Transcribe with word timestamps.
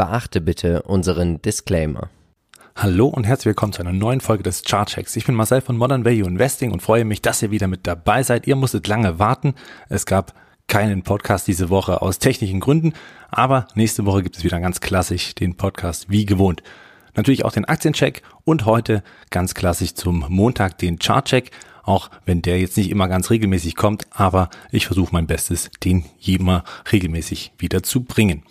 Beachte 0.00 0.40
bitte 0.40 0.80
unseren 0.84 1.42
Disclaimer. 1.42 2.08
Hallo 2.74 3.08
und 3.08 3.24
herzlich 3.24 3.48
willkommen 3.48 3.74
zu 3.74 3.82
einer 3.82 3.92
neuen 3.92 4.22
Folge 4.22 4.42
des 4.42 4.62
Chartchecks. 4.62 5.14
Ich 5.14 5.26
bin 5.26 5.34
Marcel 5.34 5.60
von 5.60 5.76
Modern 5.76 6.06
Value 6.06 6.26
Investing 6.26 6.72
und 6.72 6.80
freue 6.80 7.04
mich, 7.04 7.20
dass 7.20 7.42
ihr 7.42 7.50
wieder 7.50 7.66
mit 7.66 7.86
dabei 7.86 8.22
seid. 8.22 8.46
Ihr 8.46 8.56
musstet 8.56 8.88
lange 8.88 9.18
warten. 9.18 9.52
Es 9.90 10.06
gab 10.06 10.32
keinen 10.68 11.02
Podcast 11.02 11.48
diese 11.48 11.68
Woche 11.68 12.00
aus 12.00 12.18
technischen 12.18 12.60
Gründen, 12.60 12.94
aber 13.28 13.68
nächste 13.74 14.06
Woche 14.06 14.22
gibt 14.22 14.38
es 14.38 14.42
wieder 14.42 14.58
ganz 14.58 14.80
klassisch 14.80 15.34
den 15.34 15.58
Podcast 15.58 16.08
wie 16.08 16.24
gewohnt. 16.24 16.62
Natürlich 17.14 17.44
auch 17.44 17.52
den 17.52 17.66
Aktiencheck 17.66 18.22
und 18.44 18.64
heute 18.64 19.02
ganz 19.28 19.52
klassisch 19.52 19.92
zum 19.92 20.24
Montag 20.30 20.78
den 20.78 20.98
Chartcheck 20.98 21.50
auch 21.82 22.10
wenn 22.24 22.40
der 22.40 22.60
jetzt 22.60 22.76
nicht 22.76 22.90
immer 22.90 23.08
ganz 23.08 23.30
regelmäßig 23.30 23.74
kommt, 23.74 24.06
aber 24.10 24.48
ich 24.70 24.86
versuche 24.86 25.12
mein 25.12 25.26
Bestes, 25.26 25.70
den 25.82 26.04
immer 26.24 26.62
regelmäßig 26.92 27.52
wieder 27.58 27.82
zu 27.82 28.04
bringen. 28.04 28.44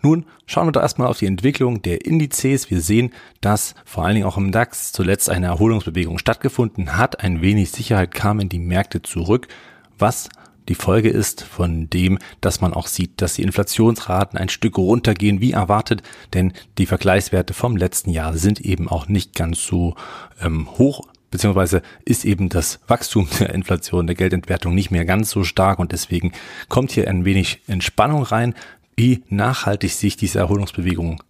Nun 0.00 0.26
schauen 0.46 0.66
wir 0.66 0.72
doch 0.72 0.82
erstmal 0.82 1.08
auf 1.08 1.18
die 1.18 1.26
Entwicklung 1.26 1.82
der 1.82 2.06
Indizes. 2.06 2.70
Wir 2.70 2.80
sehen, 2.80 3.12
dass 3.40 3.74
vor 3.84 4.04
allen 4.04 4.14
Dingen 4.14 4.26
auch 4.26 4.36
im 4.36 4.52
DAX 4.52 4.92
zuletzt 4.92 5.28
eine 5.28 5.46
Erholungsbewegung 5.46 6.18
stattgefunden 6.18 6.96
hat. 6.96 7.20
Ein 7.20 7.42
wenig 7.42 7.70
Sicherheit 7.70 8.12
kam 8.12 8.40
in 8.40 8.48
die 8.48 8.60
Märkte 8.60 9.02
zurück, 9.02 9.48
was 9.98 10.28
die 10.68 10.74
Folge 10.74 11.08
ist 11.08 11.42
von 11.42 11.88
dem, 11.88 12.18
dass 12.40 12.60
man 12.60 12.74
auch 12.74 12.86
sieht, 12.86 13.22
dass 13.22 13.34
die 13.34 13.42
Inflationsraten 13.42 14.38
ein 14.38 14.50
Stück 14.50 14.76
runtergehen 14.76 15.40
wie 15.40 15.52
erwartet, 15.52 16.02
denn 16.34 16.52
die 16.76 16.86
Vergleichswerte 16.86 17.54
vom 17.54 17.76
letzten 17.76 18.10
Jahr 18.10 18.36
sind 18.36 18.60
eben 18.60 18.88
auch 18.88 19.08
nicht 19.08 19.34
ganz 19.34 19.64
so 19.64 19.94
ähm, 20.42 20.68
hoch 20.78 21.08
beziehungsweise 21.30 21.82
ist 22.04 22.24
eben 22.24 22.48
das 22.48 22.80
Wachstum 22.86 23.28
der 23.38 23.54
Inflation, 23.54 24.06
der 24.06 24.16
Geldentwertung 24.16 24.74
nicht 24.74 24.90
mehr 24.90 25.04
ganz 25.04 25.30
so 25.30 25.44
stark 25.44 25.78
und 25.78 25.92
deswegen 25.92 26.32
kommt 26.68 26.92
hier 26.92 27.08
ein 27.08 27.24
wenig 27.24 27.62
Entspannung 27.66 28.22
rein. 28.22 28.54
Wie 28.98 29.22
nachhaltig 29.28 29.92
sich 29.92 30.16
diese 30.16 30.40
Erholungsbewegung 30.40 31.22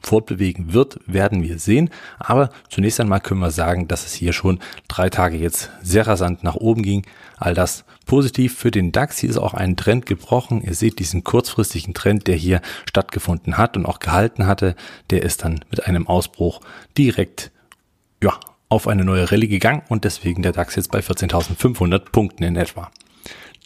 fortbewegen 0.00 0.74
wird, 0.74 1.00
werden 1.08 1.42
wir 1.42 1.58
sehen. 1.58 1.90
Aber 2.20 2.50
zunächst 2.68 3.00
einmal 3.00 3.18
können 3.18 3.40
wir 3.40 3.50
sagen, 3.50 3.88
dass 3.88 4.06
es 4.06 4.14
hier 4.14 4.32
schon 4.32 4.60
drei 4.86 5.10
Tage 5.10 5.36
jetzt 5.36 5.70
sehr 5.82 6.06
rasant 6.06 6.44
nach 6.44 6.54
oben 6.54 6.84
ging. 6.84 7.04
All 7.36 7.52
das 7.52 7.84
positiv 8.06 8.56
für 8.56 8.70
den 8.70 8.92
DAX. 8.92 9.18
Hier 9.18 9.30
ist 9.30 9.38
auch 9.38 9.54
ein 9.54 9.76
Trend 9.76 10.06
gebrochen. 10.06 10.62
Ihr 10.62 10.74
seht 10.74 11.00
diesen 11.00 11.24
kurzfristigen 11.24 11.94
Trend, 11.94 12.28
der 12.28 12.36
hier 12.36 12.60
stattgefunden 12.88 13.58
hat 13.58 13.76
und 13.76 13.86
auch 13.86 13.98
gehalten 13.98 14.46
hatte. 14.46 14.76
Der 15.10 15.24
ist 15.24 15.42
dann 15.42 15.64
mit 15.72 15.88
einem 15.88 16.06
Ausbruch 16.06 16.60
direkt, 16.96 17.50
ja, 18.22 18.38
auf 18.68 18.86
eine 18.86 19.04
neue 19.04 19.32
Rallye 19.32 19.48
gegangen 19.48 19.82
und 19.88 20.04
deswegen 20.04 20.42
der 20.42 20.52
DAX 20.52 20.76
jetzt 20.76 20.92
bei 20.92 21.00
14.500 21.00 22.10
Punkten 22.12 22.44
in 22.44 22.54
etwa. 22.54 22.92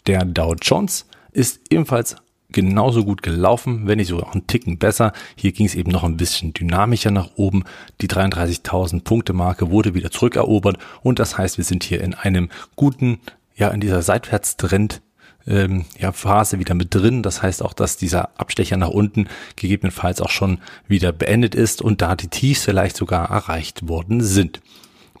Der 0.07 0.25
Dow 0.25 0.55
Jones 0.59 1.05
ist 1.31 1.61
ebenfalls 1.69 2.15
genauso 2.51 3.05
gut 3.05 3.21
gelaufen, 3.21 3.87
wenn 3.87 3.97
nicht 3.97 4.07
sogar 4.07 4.31
einen 4.33 4.47
Ticken 4.47 4.77
besser. 4.77 5.13
Hier 5.35 5.51
ging 5.51 5.65
es 5.65 5.75
eben 5.75 5.91
noch 5.91 6.03
ein 6.03 6.17
bisschen 6.17 6.53
dynamischer 6.53 7.11
nach 7.11 7.29
oben. 7.35 7.63
Die 8.01 8.07
33.000 8.07 9.03
Punkte 9.03 9.33
Marke 9.33 9.69
wurde 9.69 9.93
wieder 9.93 10.11
zurückerobert 10.11 10.77
und 11.01 11.19
das 11.19 11.37
heißt, 11.37 11.57
wir 11.57 11.65
sind 11.65 11.83
hier 11.83 12.01
in 12.01 12.13
einem 12.13 12.49
guten, 12.75 13.19
ja, 13.55 13.69
in 13.69 13.81
dieser 13.81 14.01
Seitwärtstrend 14.01 15.01
ähm, 15.47 15.85
ja, 15.97 16.11
Phase 16.11 16.59
wieder 16.59 16.75
mit 16.75 16.93
drin. 16.93 17.23
Das 17.23 17.41
heißt 17.41 17.63
auch, 17.63 17.73
dass 17.73 17.97
dieser 17.97 18.39
Abstecher 18.39 18.77
nach 18.77 18.89
unten 18.89 19.27
gegebenenfalls 19.55 20.21
auch 20.21 20.29
schon 20.29 20.59
wieder 20.87 21.11
beendet 21.11 21.55
ist 21.55 21.81
und 21.81 22.01
da 22.01 22.15
die 22.15 22.27
Tiefs 22.27 22.63
vielleicht 22.63 22.97
sogar 22.97 23.29
erreicht 23.29 23.87
worden 23.87 24.21
sind. 24.21 24.61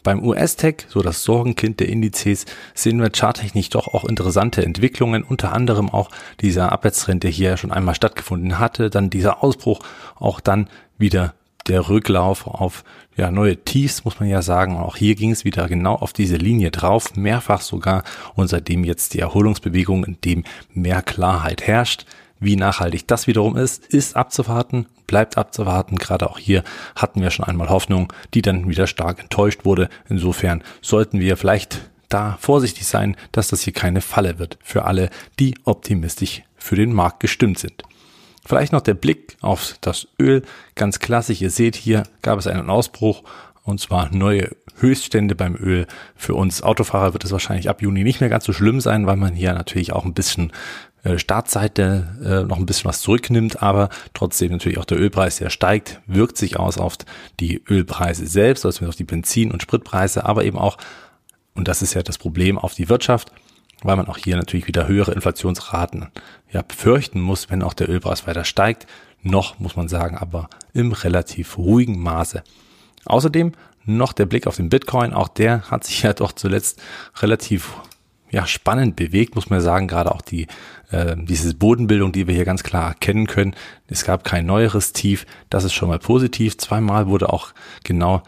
Beim 0.03 0.23
US-Tech, 0.23 0.85
so 0.87 1.01
das 1.01 1.23
Sorgenkind 1.23 1.79
der 1.79 1.89
Indizes, 1.89 2.45
sehen 2.73 3.01
wir 3.01 3.09
charttechnisch 3.09 3.69
doch 3.69 3.87
auch 3.87 4.05
interessante 4.05 4.63
Entwicklungen, 4.63 5.23
unter 5.23 5.53
anderem 5.53 5.89
auch 5.89 6.09
dieser 6.41 6.71
Abwärtstrend, 6.71 7.23
der 7.23 7.31
hier 7.31 7.57
schon 7.57 7.71
einmal 7.71 7.95
stattgefunden 7.95 8.59
hatte, 8.59 8.89
dann 8.89 9.09
dieser 9.09 9.43
Ausbruch, 9.43 9.79
auch 10.15 10.39
dann 10.39 10.69
wieder 10.97 11.33
der 11.67 11.87
Rücklauf 11.87 12.47
auf 12.47 12.83
ja, 13.15 13.31
neue 13.31 13.57
Tiefs, 13.57 14.05
muss 14.05 14.19
man 14.19 14.29
ja 14.29 14.41
sagen. 14.41 14.77
auch 14.77 14.95
hier 14.95 15.15
ging 15.15 15.31
es 15.31 15.45
wieder 15.45 15.67
genau 15.67 15.95
auf 15.95 16.13
diese 16.13 16.37
Linie 16.37 16.71
drauf, 16.71 17.15
mehrfach 17.15 17.61
sogar. 17.61 18.03
Und 18.33 18.47
seitdem 18.47 18.83
jetzt 18.83 19.13
die 19.13 19.19
Erholungsbewegung, 19.19 20.05
in 20.05 20.17
dem 20.23 20.43
mehr 20.73 21.01
Klarheit 21.01 21.67
herrscht, 21.67 22.05
wie 22.39 22.55
nachhaltig 22.55 23.07
das 23.07 23.27
wiederum 23.27 23.57
ist, 23.57 23.85
ist 23.87 24.15
abzuwarten, 24.15 24.85
bleibt 25.07 25.37
abzuwarten. 25.37 25.97
Gerade 25.97 26.29
auch 26.29 26.39
hier 26.39 26.63
hatten 26.95 27.21
wir 27.21 27.31
schon 27.31 27.45
einmal 27.45 27.69
Hoffnung, 27.69 28.11
die 28.33 28.41
dann 28.41 28.69
wieder 28.69 28.87
stark 28.87 29.19
enttäuscht 29.19 29.65
wurde. 29.65 29.89
Insofern 30.07 30.63
sollten 30.81 31.19
wir 31.19 31.37
vielleicht 31.37 31.89
da 32.07 32.37
vorsichtig 32.39 32.87
sein, 32.87 33.15
dass 33.31 33.49
das 33.49 33.61
hier 33.61 33.73
keine 33.73 34.01
Falle 34.01 34.39
wird 34.39 34.57
für 34.63 34.85
alle, 34.85 35.09
die 35.39 35.55
optimistisch 35.63 36.43
für 36.57 36.75
den 36.75 36.93
Markt 36.93 37.19
gestimmt 37.19 37.59
sind. 37.59 37.83
Vielleicht 38.45 38.73
noch 38.73 38.81
der 38.81 38.95
Blick 38.95 39.37
auf 39.41 39.75
das 39.81 40.07
Öl. 40.19 40.41
Ganz 40.75 40.99
klassisch, 40.99 41.41
ihr 41.41 41.51
seht 41.51 41.75
hier 41.75 42.03
gab 42.21 42.39
es 42.39 42.47
einen 42.47 42.69
Ausbruch 42.69 43.23
und 43.63 43.79
zwar 43.79 44.09
neue 44.13 44.49
Höchststände 44.79 45.35
beim 45.35 45.55
Öl. 45.55 45.85
Für 46.15 46.33
uns 46.33 46.63
Autofahrer 46.63 47.13
wird 47.13 47.25
es 47.25 47.31
wahrscheinlich 47.31 47.69
ab 47.69 47.81
Juni 47.81 48.03
nicht 48.03 48.21
mehr 48.21 48.29
ganz 48.29 48.45
so 48.45 48.53
schlimm 48.53 48.81
sein, 48.81 49.05
weil 49.05 49.17
man 49.17 49.33
hier 49.33 49.53
natürlich 49.53 49.93
auch 49.93 50.05
ein 50.05 50.13
bisschen 50.13 50.51
Startseite 51.17 52.07
äh, 52.23 52.47
noch 52.47 52.57
ein 52.57 52.65
bisschen 52.65 52.89
was 52.89 53.01
zurücknimmt, 53.01 53.61
aber 53.61 53.89
trotzdem 54.13 54.51
natürlich 54.51 54.77
auch 54.77 54.85
der 54.85 54.99
Ölpreis, 54.99 55.37
der 55.37 55.49
steigt, 55.49 56.01
wirkt 56.07 56.37
sich 56.37 56.59
aus 56.59 56.77
auf 56.77 56.97
die 57.39 57.63
Ölpreise 57.69 58.27
selbst, 58.27 58.65
also 58.65 58.85
auf 58.85 58.95
die 58.95 59.05
Benzin- 59.05 59.51
und 59.51 59.61
Spritpreise, 59.61 60.25
aber 60.25 60.43
eben 60.43 60.57
auch, 60.57 60.77
und 61.55 61.67
das 61.67 61.81
ist 61.81 61.93
ja 61.93 62.03
das 62.03 62.17
Problem, 62.17 62.57
auf 62.57 62.73
die 62.73 62.89
Wirtschaft, 62.89 63.31
weil 63.81 63.95
man 63.95 64.07
auch 64.07 64.17
hier 64.17 64.35
natürlich 64.35 64.67
wieder 64.67 64.87
höhere 64.87 65.13
Inflationsraten 65.13 66.09
ja, 66.51 66.61
befürchten 66.61 67.21
muss, 67.21 67.49
wenn 67.49 67.63
auch 67.63 67.73
der 67.73 67.89
Ölpreis 67.89 68.27
weiter 68.27 68.43
steigt. 68.43 68.87
Noch, 69.21 69.59
muss 69.59 69.75
man 69.75 69.87
sagen, 69.87 70.17
aber 70.17 70.49
im 70.73 70.91
relativ 70.91 71.57
ruhigen 71.57 71.99
Maße. 71.99 72.43
Außerdem 73.05 73.53
noch 73.85 74.13
der 74.13 74.25
Blick 74.25 74.47
auf 74.47 74.57
den 74.57 74.69
Bitcoin, 74.69 75.13
auch 75.13 75.27
der 75.27 75.69
hat 75.71 75.83
sich 75.83 76.03
ja 76.03 76.13
doch 76.13 76.31
zuletzt 76.31 76.81
relativ 77.21 77.73
ja, 78.31 78.45
spannend 78.45 78.95
bewegt, 78.95 79.35
muss 79.35 79.49
man 79.49 79.61
sagen, 79.61 79.87
gerade 79.87 80.13
auch 80.13 80.21
die, 80.21 80.47
äh, 80.91 81.15
diese 81.17 81.53
Bodenbildung, 81.53 82.11
die 82.11 82.27
wir 82.27 82.35
hier 82.35 82.45
ganz 82.45 82.63
klar 82.63 82.89
erkennen 82.89 83.27
können. 83.27 83.55
Es 83.87 84.03
gab 84.03 84.23
kein 84.23 84.45
neueres 84.45 84.93
Tief, 84.93 85.25
das 85.49 85.63
ist 85.63 85.73
schon 85.73 85.89
mal 85.89 85.99
positiv. 85.99 86.57
Zweimal 86.57 87.07
wurde 87.07 87.31
auch 87.31 87.53
genau 87.83 88.23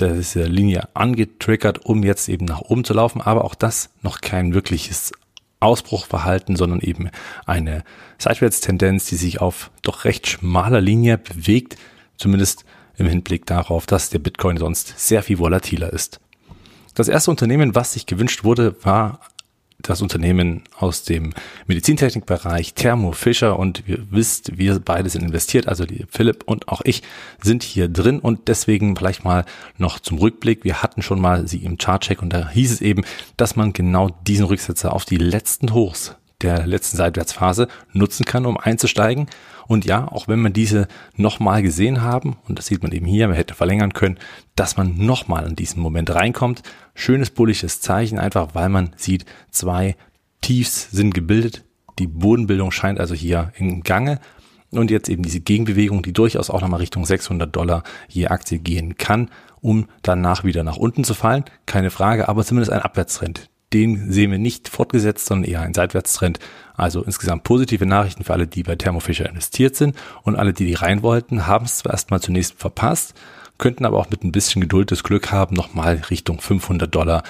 diese 0.00 0.44
Linie 0.44 0.88
angetriggert, 0.94 1.84
um 1.86 2.02
jetzt 2.02 2.28
eben 2.28 2.44
nach 2.44 2.60
oben 2.60 2.84
zu 2.84 2.94
laufen, 2.94 3.20
aber 3.20 3.44
auch 3.44 3.54
das 3.54 3.90
noch 4.02 4.20
kein 4.20 4.52
wirkliches 4.54 5.12
Ausbruchverhalten, 5.60 6.56
sondern 6.56 6.80
eben 6.80 7.10
eine 7.46 7.82
Seitwärtstendenz, 8.18 9.06
die 9.06 9.16
sich 9.16 9.40
auf 9.40 9.70
doch 9.82 10.04
recht 10.04 10.26
schmaler 10.26 10.80
Linie 10.80 11.18
bewegt, 11.18 11.76
zumindest 12.18 12.64
im 12.98 13.06
Hinblick 13.06 13.46
darauf, 13.46 13.86
dass 13.86 14.10
der 14.10 14.18
Bitcoin 14.18 14.58
sonst 14.58 14.98
sehr 14.98 15.22
viel 15.22 15.38
volatiler 15.38 15.92
ist. 15.92 16.20
Das 16.94 17.08
erste 17.08 17.30
Unternehmen, 17.30 17.74
was 17.74 17.92
sich 17.92 18.06
gewünscht 18.06 18.44
wurde, 18.44 18.76
war 18.82 19.20
das 19.86 20.02
Unternehmen 20.02 20.64
aus 20.78 21.02
dem 21.02 21.32
Medizintechnikbereich 21.66 22.74
Thermo 22.74 23.12
Fischer 23.12 23.58
und 23.58 23.84
ihr 23.86 23.98
wisst, 24.10 24.58
wir 24.58 24.78
beide 24.80 25.08
sind 25.08 25.22
investiert, 25.22 25.68
also 25.68 25.84
Philipp 26.08 26.44
und 26.46 26.68
auch 26.68 26.82
ich 26.84 27.02
sind 27.42 27.62
hier 27.62 27.88
drin 27.88 28.18
und 28.18 28.48
deswegen 28.48 28.96
vielleicht 28.96 29.24
mal 29.24 29.44
noch 29.78 30.00
zum 30.00 30.18
Rückblick. 30.18 30.64
Wir 30.64 30.82
hatten 30.82 31.02
schon 31.02 31.20
mal 31.20 31.46
sie 31.48 31.58
im 31.58 31.78
Chartcheck 31.78 32.22
und 32.22 32.32
da 32.32 32.48
hieß 32.48 32.72
es 32.72 32.80
eben, 32.80 33.04
dass 33.36 33.56
man 33.56 33.72
genau 33.72 34.10
diesen 34.26 34.46
Rücksetzer 34.46 34.92
auf 34.92 35.04
die 35.04 35.18
letzten 35.18 35.72
Hochs 35.72 36.16
der 36.42 36.66
letzten 36.66 36.96
Seitwärtsphase 36.96 37.68
nutzen 37.92 38.24
kann, 38.24 38.46
um 38.46 38.58
einzusteigen. 38.58 39.26
Und 39.66 39.84
ja, 39.84 40.06
auch 40.06 40.28
wenn 40.28 40.40
man 40.40 40.52
diese 40.52 40.86
nochmal 41.16 41.62
gesehen 41.62 42.02
haben, 42.02 42.36
und 42.46 42.58
das 42.58 42.66
sieht 42.66 42.82
man 42.82 42.92
eben 42.92 43.06
hier, 43.06 43.26
man 43.26 43.36
hätte 43.36 43.54
verlängern 43.54 43.94
können, 43.94 44.18
dass 44.54 44.76
man 44.76 44.96
nochmal 44.96 45.46
in 45.46 45.56
diesen 45.56 45.82
Moment 45.82 46.14
reinkommt. 46.14 46.62
Schönes 46.94 47.30
bullisches 47.30 47.80
Zeichen, 47.80 48.18
einfach 48.18 48.54
weil 48.54 48.68
man 48.68 48.92
sieht, 48.96 49.24
zwei 49.50 49.96
Tiefs 50.40 50.90
sind 50.90 51.14
gebildet. 51.14 51.64
Die 51.98 52.06
Bodenbildung 52.06 52.70
scheint 52.70 53.00
also 53.00 53.14
hier 53.14 53.52
im 53.56 53.82
Gange. 53.82 54.20
Und 54.70 54.90
jetzt 54.90 55.08
eben 55.08 55.22
diese 55.22 55.40
Gegenbewegung, 55.40 56.02
die 56.02 56.12
durchaus 56.12 56.50
auch 56.50 56.60
nochmal 56.60 56.80
Richtung 56.80 57.04
600 57.04 57.54
Dollar 57.54 57.82
je 58.08 58.26
Aktie 58.26 58.58
gehen 58.58 58.96
kann, 58.96 59.30
um 59.60 59.86
danach 60.02 60.44
wieder 60.44 60.64
nach 60.64 60.76
unten 60.76 61.02
zu 61.02 61.14
fallen. 61.14 61.44
Keine 61.64 61.90
Frage, 61.90 62.28
aber 62.28 62.44
zumindest 62.44 62.72
ein 62.72 62.82
Abwärtstrend 62.82 63.48
den 63.72 64.12
sehen 64.12 64.30
wir 64.30 64.38
nicht 64.38 64.68
fortgesetzt, 64.68 65.26
sondern 65.26 65.50
eher 65.50 65.62
ein 65.62 65.74
Seitwärtstrend. 65.74 66.38
Also 66.74 67.02
insgesamt 67.02 67.44
positive 67.44 67.86
Nachrichten 67.86 68.24
für 68.24 68.32
alle, 68.32 68.46
die 68.46 68.62
bei 68.62 68.76
Thermo 68.76 69.00
Fisher 69.00 69.28
investiert 69.28 69.76
sind 69.76 69.96
und 70.22 70.36
alle, 70.36 70.52
die 70.52 70.66
die 70.66 70.74
rein 70.74 71.02
wollten, 71.02 71.46
haben 71.46 71.64
es 71.64 71.78
zwar 71.78 71.92
erstmal 71.92 72.20
zunächst 72.20 72.54
verpasst, 72.58 73.14
könnten 73.58 73.84
aber 73.84 73.98
auch 73.98 74.10
mit 74.10 74.22
ein 74.22 74.32
bisschen 74.32 74.60
Geduld 74.60 74.92
das 74.92 75.02
Glück 75.02 75.32
haben, 75.32 75.56
nochmal 75.56 76.02
Richtung 76.10 76.40
500 76.40 76.94
Dollar 76.94 77.22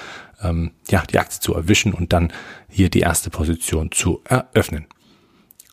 ähm, 0.43 0.73
ja, 0.89 1.03
die 1.03 1.19
Aktie 1.19 1.41
zu 1.41 1.55
erwischen 1.55 1.95
und 1.95 2.13
dann 2.13 2.33
hier 2.69 2.91
die 2.91 3.01
erste 3.01 3.31
Position 3.31 3.91
zu 3.93 4.21
eröffnen. 4.25 4.87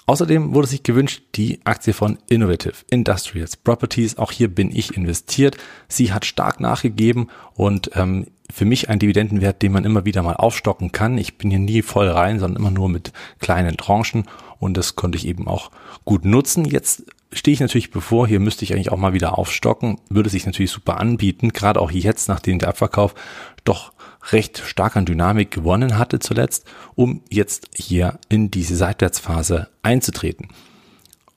Außerdem 0.05 0.53
wurde 0.53 0.67
sich 0.67 0.83
gewünscht, 0.83 1.23
die 1.35 1.59
Aktie 1.63 1.93
von 1.93 2.17
Innovative 2.27 2.75
Industrials 2.89 3.55
Properties. 3.55 4.17
Auch 4.17 4.31
hier 4.31 4.53
bin 4.53 4.75
ich 4.75 4.97
investiert. 4.97 5.57
Sie 5.87 6.11
hat 6.11 6.25
stark 6.25 6.59
nachgegeben 6.59 7.29
und 7.53 7.91
ähm, 7.95 8.27
für 8.51 8.65
mich 8.65 8.89
ein 8.89 8.99
Dividendenwert, 8.99 9.61
den 9.61 9.71
man 9.71 9.85
immer 9.85 10.03
wieder 10.03 10.21
mal 10.21 10.35
aufstocken 10.35 10.91
kann. 10.91 11.17
Ich 11.17 11.37
bin 11.37 11.49
hier 11.49 11.59
nie 11.59 11.81
voll 11.81 12.09
rein, 12.09 12.39
sondern 12.39 12.61
immer 12.61 12.71
nur 12.71 12.89
mit 12.89 13.13
kleinen 13.39 13.77
Tranchen 13.77 14.25
und 14.59 14.75
das 14.75 14.95
konnte 14.95 15.17
ich 15.17 15.25
eben 15.25 15.47
auch 15.47 15.71
gut 16.03 16.25
nutzen. 16.25 16.65
Jetzt 16.65 17.05
stehe 17.31 17.53
ich 17.53 17.61
natürlich 17.61 17.89
bevor, 17.89 18.27
hier 18.27 18.39
müsste 18.39 18.65
ich 18.65 18.73
eigentlich 18.73 18.91
auch 18.91 18.97
mal 18.97 19.13
wieder 19.13 19.37
aufstocken, 19.37 19.99
würde 20.09 20.29
sich 20.29 20.45
natürlich 20.45 20.71
super 20.71 20.99
anbieten, 20.99 21.53
gerade 21.53 21.79
auch 21.79 21.91
jetzt, 21.91 22.27
nachdem 22.27 22.59
der 22.59 22.69
Abverkauf 22.69 23.15
doch 23.63 23.93
recht 24.31 24.59
stark 24.59 24.95
an 24.95 25.05
Dynamik 25.05 25.51
gewonnen 25.51 25.97
hatte 25.97 26.19
zuletzt, 26.19 26.65
um 26.95 27.21
jetzt 27.29 27.69
hier 27.75 28.19
in 28.29 28.51
diese 28.51 28.75
Seitwärtsphase 28.75 29.69
einzutreten. 29.81 30.47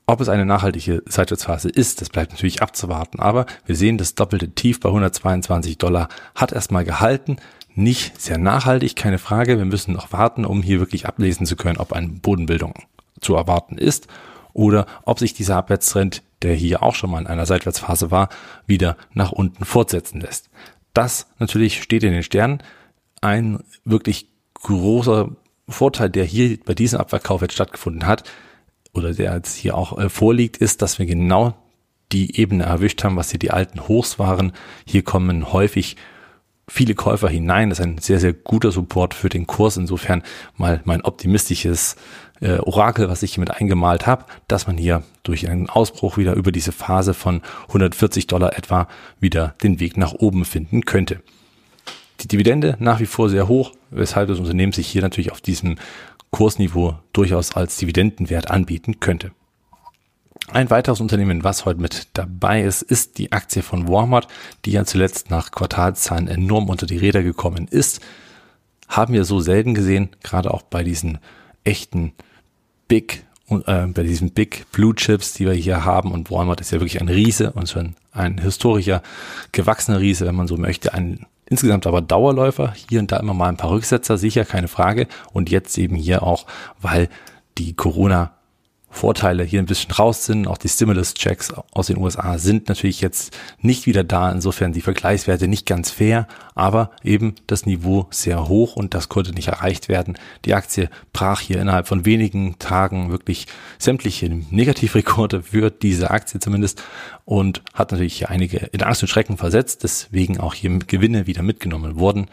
Ob 0.09 0.21
es 0.21 0.29
eine 0.29 0.47
nachhaltige 0.47 1.03
Seitwärtsphase 1.06 1.69
ist, 1.69 2.00
das 2.00 2.11
bleibt 2.11 2.31
natürlich 2.31 2.62
abzuwarten, 2.62 3.19
aber 3.19 3.44
wir 3.65 3.75
sehen, 3.75 3.99
das 3.99 4.15
doppelte 4.15 4.50
Tief 4.50 4.79
bei 4.79 4.88
122 4.88 5.79
Dollar 5.79 6.09
hat 6.37 6.53
erstmal 6.53 6.85
gehalten, 6.85 7.38
nicht 7.75 8.21
sehr 8.21 8.38
nachhaltig, 8.38 8.94
keine 8.94 9.19
Frage, 9.19 9.59
wir 9.59 9.65
müssen 9.65 9.93
noch 9.93 10.12
warten, 10.12 10.44
um 10.44 10.62
hier 10.62 10.79
wirklich 10.79 11.06
ablesen 11.06 11.44
zu 11.44 11.56
können, 11.56 11.79
ob 11.79 11.93
eine 11.93 12.09
Bodenbildung 12.09 12.75
zu 13.21 13.35
erwarten 13.35 13.79
ist 13.79 14.06
oder 14.53 14.87
ob 15.03 15.19
sich 15.19 15.35
dieser 15.35 15.56
Abwärtstrend, 15.56 16.23
der 16.43 16.55
hier 16.55 16.83
auch 16.83 16.94
schon 16.94 17.11
mal 17.11 17.21
in 17.21 17.27
einer 17.27 17.44
Seitwärtsphase 17.44 18.11
war, 18.11 18.29
wieder 18.67 18.97
nach 19.12 19.33
unten 19.33 19.65
fortsetzen 19.65 20.21
lässt. 20.21 20.49
Das 20.96 21.26
natürlich 21.38 21.82
steht 21.82 22.04
in 22.04 22.12
den 22.12 22.22
Sternen. 22.22 22.62
Ein 23.20 23.62
wirklich 23.84 24.28
großer 24.54 25.28
Vorteil, 25.69 26.08
der 26.08 26.25
hier 26.25 26.58
bei 26.64 26.72
diesem 26.72 26.98
Abverkauf 26.98 27.43
jetzt 27.43 27.52
stattgefunden 27.52 28.06
hat, 28.06 28.25
oder 28.94 29.12
der 29.12 29.34
jetzt 29.34 29.56
hier 29.56 29.76
auch 29.76 29.98
äh, 29.98 30.08
vorliegt, 30.08 30.56
ist, 30.56 30.81
dass 30.81 30.98
wir 30.98 31.04
genau 31.04 31.54
die 32.12 32.40
Ebene 32.40 32.64
erwischt 32.64 33.04
haben, 33.04 33.16
was 33.16 33.31
hier 33.31 33.38
die 33.38 33.50
alten 33.50 33.88
Hochs 33.88 34.19
waren. 34.19 34.52
Hier 34.87 35.02
kommen 35.02 35.52
häufig 35.52 35.96
viele 36.66 36.94
Käufer 36.94 37.28
hinein. 37.28 37.69
Das 37.69 37.78
ist 37.78 37.84
ein 37.84 37.99
sehr, 37.99 38.19
sehr 38.19 38.32
guter 38.32 38.72
Support 38.72 39.12
für 39.12 39.28
den 39.28 39.46
Kurs. 39.46 39.76
Insofern 39.76 40.22
mal 40.56 40.81
mein 40.84 41.02
optimistisches 41.02 41.96
äh, 42.41 42.59
Orakel, 42.59 43.09
was 43.09 43.23
ich 43.23 43.35
hier 43.35 43.41
mit 43.41 43.50
eingemalt 43.50 44.06
habe, 44.06 44.25
dass 44.49 44.67
man 44.67 44.77
hier 44.77 45.03
durch 45.23 45.49
einen 45.49 45.69
Ausbruch 45.69 46.17
wieder 46.17 46.35
über 46.35 46.53
diese 46.53 46.73
Phase 46.73 47.15
von 47.15 47.43
140 47.69 48.27
Dollar 48.27 48.56
etwa 48.56 48.88
wieder 49.21 49.55
den 49.62 49.81
Weg 49.81 49.97
nach 49.97 50.12
oben 50.12 50.44
finden 50.44 50.85
könnte. 50.85 51.21
Die 52.21 52.29
Dividende 52.29 52.77
nach 52.79 53.00
wie 53.00 53.06
vor 53.06 53.29
sehr 53.29 53.49
hoch, 53.49 53.73
weshalb 53.91 54.29
das 54.29 54.38
Unternehmen 54.38 54.73
sich 54.73 54.87
hier 54.87 55.03
natürlich 55.03 55.33
auf 55.33 55.41
diesem 55.41 55.77
Kursniveau 56.31 56.99
durchaus 57.12 57.55
als 57.55 57.77
Dividendenwert 57.77 58.50
anbieten 58.50 59.00
könnte. 59.00 59.33
Ein 60.53 60.71
weiteres 60.71 61.00
Unternehmen, 61.00 61.44
was 61.44 61.65
heute 61.65 61.81
mit 61.81 62.09
dabei 62.12 62.62
ist, 62.62 62.83
ist 62.83 63.19
die 63.19 63.33
Aktie 63.33 63.62
von 63.62 63.88
Walmart, 63.88 64.29
die 64.65 64.71
ja 64.71 64.85
zuletzt 64.85 65.31
nach 65.31 65.50
Quartalszahlen 65.50 66.29
enorm 66.29 66.69
unter 66.69 66.87
die 66.87 66.99
Räder 66.99 67.23
gekommen 67.23 67.67
ist. 67.69 68.00
Haben 68.87 69.15
wir 69.15 69.25
so 69.25 69.41
selten 69.41 69.75
gesehen, 69.75 70.11
gerade 70.23 70.55
auch 70.55 70.62
bei 70.62 70.85
diesen 70.85 71.19
echten 71.66 72.12
Big, 72.88 73.24
äh, 73.48 73.86
bei 73.86 74.02
diesen 74.02 74.30
Big 74.30 74.66
Blue 74.72 74.94
Chips, 74.94 75.34
die 75.34 75.46
wir 75.46 75.52
hier 75.52 75.84
haben. 75.84 76.12
Und 76.12 76.30
Walmart 76.30 76.60
ist 76.60 76.70
ja 76.70 76.80
wirklich 76.80 77.00
ein 77.00 77.08
Riese 77.08 77.52
und 77.52 77.68
schon 77.68 77.94
ein 78.12 78.38
historischer, 78.38 79.02
gewachsener 79.52 80.00
Riese, 80.00 80.26
wenn 80.26 80.34
man 80.34 80.48
so 80.48 80.56
möchte. 80.56 80.94
Ein 80.94 81.26
insgesamt 81.46 81.86
aber 81.86 82.02
Dauerläufer. 82.02 82.74
Hier 82.88 83.00
und 83.00 83.12
da 83.12 83.18
immer 83.18 83.34
mal 83.34 83.48
ein 83.48 83.56
paar 83.56 83.70
Rücksetzer, 83.70 84.18
sicher, 84.18 84.44
keine 84.44 84.68
Frage. 84.68 85.06
Und 85.32 85.50
jetzt 85.50 85.76
eben 85.78 85.96
hier 85.96 86.22
auch, 86.22 86.46
weil 86.80 87.08
die 87.58 87.74
Corona 87.74 88.36
Vorteile 88.88 89.44
hier 89.44 89.61
ein 89.61 89.67
bisschen 89.67 89.93
raus 89.93 90.25
sind. 90.25 90.47
Auch 90.47 90.59
die 90.59 90.69
Stimulus-Checks 90.69 91.53
aus 91.73 91.88
den 91.88 91.99
USA 91.99 92.38
sind 92.38 92.69
natürlich 92.69 93.00
jetzt 93.00 93.37
nicht 93.61 93.87
wieder 93.87 94.05
da. 94.05 94.31
Insofern 94.33 94.73
die 94.73 94.81
Vergleichswerte 94.81 95.49
nicht 95.49 95.67
ganz 95.67 95.91
fair, 95.91 96.27
aber 96.55 96.91
eben 97.03 97.35
das 97.47 97.67
Niveau 97.67 98.06
sehr 98.11 98.49
hoch 98.49 98.77
und 98.77 98.94
das 98.94 99.09
konnte 99.09 99.33
nicht 99.33 99.49
erreicht 99.49 99.88
werden. 99.88 100.17
Die 100.44 100.55
Aktie 100.55 100.88
brach 101.12 101.41
hier 101.41 101.61
innerhalb 101.61 101.88
von 101.88 102.06
wenigen 102.06 102.59
Tagen 102.59 103.11
wirklich 103.11 103.47
sämtliche 103.79 104.29
Negativrekorde 104.29 105.43
für 105.43 105.71
diese 105.71 106.11
Aktie 106.11 106.41
zumindest 106.41 106.83
und 107.25 107.62
hat 107.75 107.93
natürlich 107.93 108.19
hier 108.19 108.31
einige 108.31 108.59
in 108.59 108.83
Angst 108.83 109.03
und 109.03 109.09
Schrecken 109.09 109.37
versetzt, 109.37 109.83
deswegen 109.83 110.41
auch 110.41 110.55
hier 110.55 110.71
Gewinne 110.79 111.27
wieder 111.27 111.43
mitgenommen 111.43 111.99
wurden. 111.99 112.29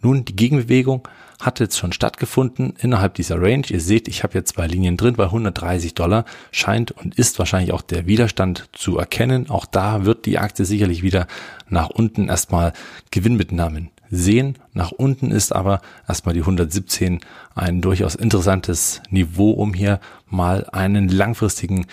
Nun 0.00 0.24
die 0.24 0.36
Gegenbewegung 0.36 1.06
hat 1.40 1.60
jetzt 1.60 1.78
schon 1.78 1.92
stattgefunden 1.92 2.74
innerhalb 2.80 3.14
dieser 3.14 3.40
Range. 3.40 3.64
Ihr 3.68 3.80
seht, 3.80 4.08
ich 4.08 4.22
habe 4.24 4.34
jetzt 4.34 4.54
zwei 4.54 4.66
Linien 4.66 4.96
drin 4.96 5.14
bei 5.14 5.24
130 5.24 5.94
Dollar. 5.94 6.24
Scheint 6.50 6.90
und 6.90 7.14
ist 7.16 7.38
wahrscheinlich 7.38 7.72
auch 7.72 7.82
der 7.82 8.06
Widerstand 8.06 8.68
zu 8.72 8.98
erkennen. 8.98 9.48
Auch 9.48 9.66
da 9.66 10.04
wird 10.04 10.26
die 10.26 10.38
Aktie 10.38 10.64
sicherlich 10.64 11.02
wieder 11.02 11.26
nach 11.68 11.90
unten 11.90 12.28
erstmal 12.28 12.72
Gewinnmitnahmen 13.10 13.90
sehen. 14.10 14.58
Nach 14.72 14.90
unten 14.90 15.30
ist 15.30 15.54
aber 15.54 15.80
erstmal 16.08 16.34
die 16.34 16.40
117 16.40 17.20
ein 17.54 17.80
durchaus 17.80 18.14
interessantes 18.14 19.00
Niveau, 19.10 19.50
um 19.50 19.74
hier 19.74 20.00
mal 20.28 20.66
einen 20.72 21.08
langfristigen 21.08 21.86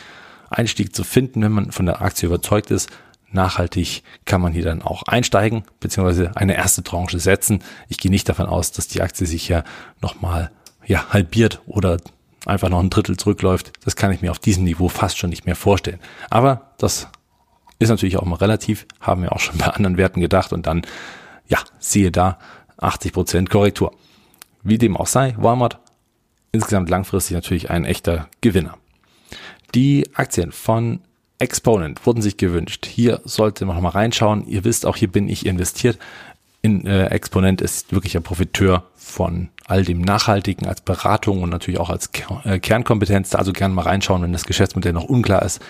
Einstieg 0.50 0.96
zu 0.96 1.04
finden, 1.04 1.42
wenn 1.42 1.52
man 1.52 1.72
von 1.72 1.86
der 1.86 2.02
Aktie 2.02 2.28
überzeugt 2.28 2.72
ist 2.72 2.90
nachhaltig 3.36 4.04
kann 4.26 4.42
man 4.42 4.54
hier 4.54 4.64
dann 4.64 4.82
auch 4.82 5.04
einsteigen, 5.04 5.64
beziehungsweise 5.80 6.36
eine 6.36 6.56
erste 6.56 6.82
Tranche 6.82 7.20
setzen. 7.20 7.64
Ich 7.88 7.98
gehe 7.98 8.10
nicht 8.10 8.28
davon 8.28 8.48
aus, 8.48 8.72
dass 8.72 8.88
die 8.88 9.02
Aktie 9.02 9.28
sich 9.28 9.48
ja 9.48 9.64
nochmal 10.02 10.52
ja, 10.86 11.10
halbiert 11.10 11.62
oder 11.68 11.98
einfach 12.46 12.70
noch 12.70 12.80
ein 12.80 12.90
Drittel 12.90 13.18
zurückläuft. 13.18 13.74
Das 13.84 13.96
kann 13.96 14.12
ich 14.12 14.22
mir 14.22 14.32
auf 14.32 14.40
diesem 14.40 14.64
Niveau 14.64 14.90
fast 14.90 15.18
schon 15.18 15.30
nicht 15.30 15.46
mehr 15.46 15.56
vorstellen. 15.56 16.00
Aber 16.30 16.74
das 16.78 17.08
ist 17.80 17.90
natürlich 17.90 18.18
auch 18.18 18.26
mal 18.26 18.38
relativ, 18.38 18.88
haben 19.00 19.22
wir 19.22 19.32
auch 19.32 19.40
schon 19.40 19.58
bei 19.58 19.68
anderen 19.68 19.98
Werten 19.98 20.22
gedacht 20.22 20.54
und 20.54 20.66
dann, 20.66 20.84
ja, 21.48 21.60
siehe 21.80 22.12
da, 22.12 22.40
80 22.78 23.14
Prozent 23.14 23.50
Korrektur. 23.50 23.94
Wie 24.64 24.78
dem 24.78 24.98
auch 24.98 25.08
sei, 25.08 25.36
Walmart 25.38 25.80
insgesamt 26.52 26.90
langfristig 26.90 27.36
natürlich 27.36 27.70
ein 27.70 27.86
echter 27.86 28.30
Gewinner. 28.42 28.78
Die 29.74 30.10
Aktien 30.16 30.52
von 30.52 31.02
Exponent 31.40 32.06
wurden 32.06 32.22
sich 32.22 32.38
gewünscht. 32.38 32.86
Hier 32.86 33.22
sollte 33.26 33.66
man 33.66 33.82
mal 33.82 33.90
reinschauen. 33.90 34.48
Ihr 34.48 34.64
wisst 34.64 34.86
auch, 34.86 34.96
hier 34.96 35.12
bin 35.12 35.28
ich 35.28 35.46
investiert. 35.46 36.00
In 36.62 36.86
äh, 36.88 37.08
Exponent 37.08 37.62
ist 37.62 37.92
wirklich 37.92 38.18
ein 38.18 38.24
Profiteur 38.24 38.84
von 38.96 39.50
all 39.66 39.84
dem 39.84 40.02
Nachhaltigen 40.02 40.68
als 40.68 40.82
Beratung 40.82 41.44
und 41.44 41.50
natürlich 41.50 41.80
auch 41.80 41.90
als 41.90 42.12
Ker 42.12 42.42
äh, 42.44 42.60
Kernkompetenz. 42.60 43.30
Da 43.30 43.38
also 43.38 43.54
gerne 43.54 43.74
mal 43.74 43.84
reinschauen, 43.84 44.24
wenn 44.24 44.34
das 44.34 44.46
Geschäftsmodell 44.46 44.94
noch 44.94 45.04
unklar 45.04 45.44
ist, 45.44 45.62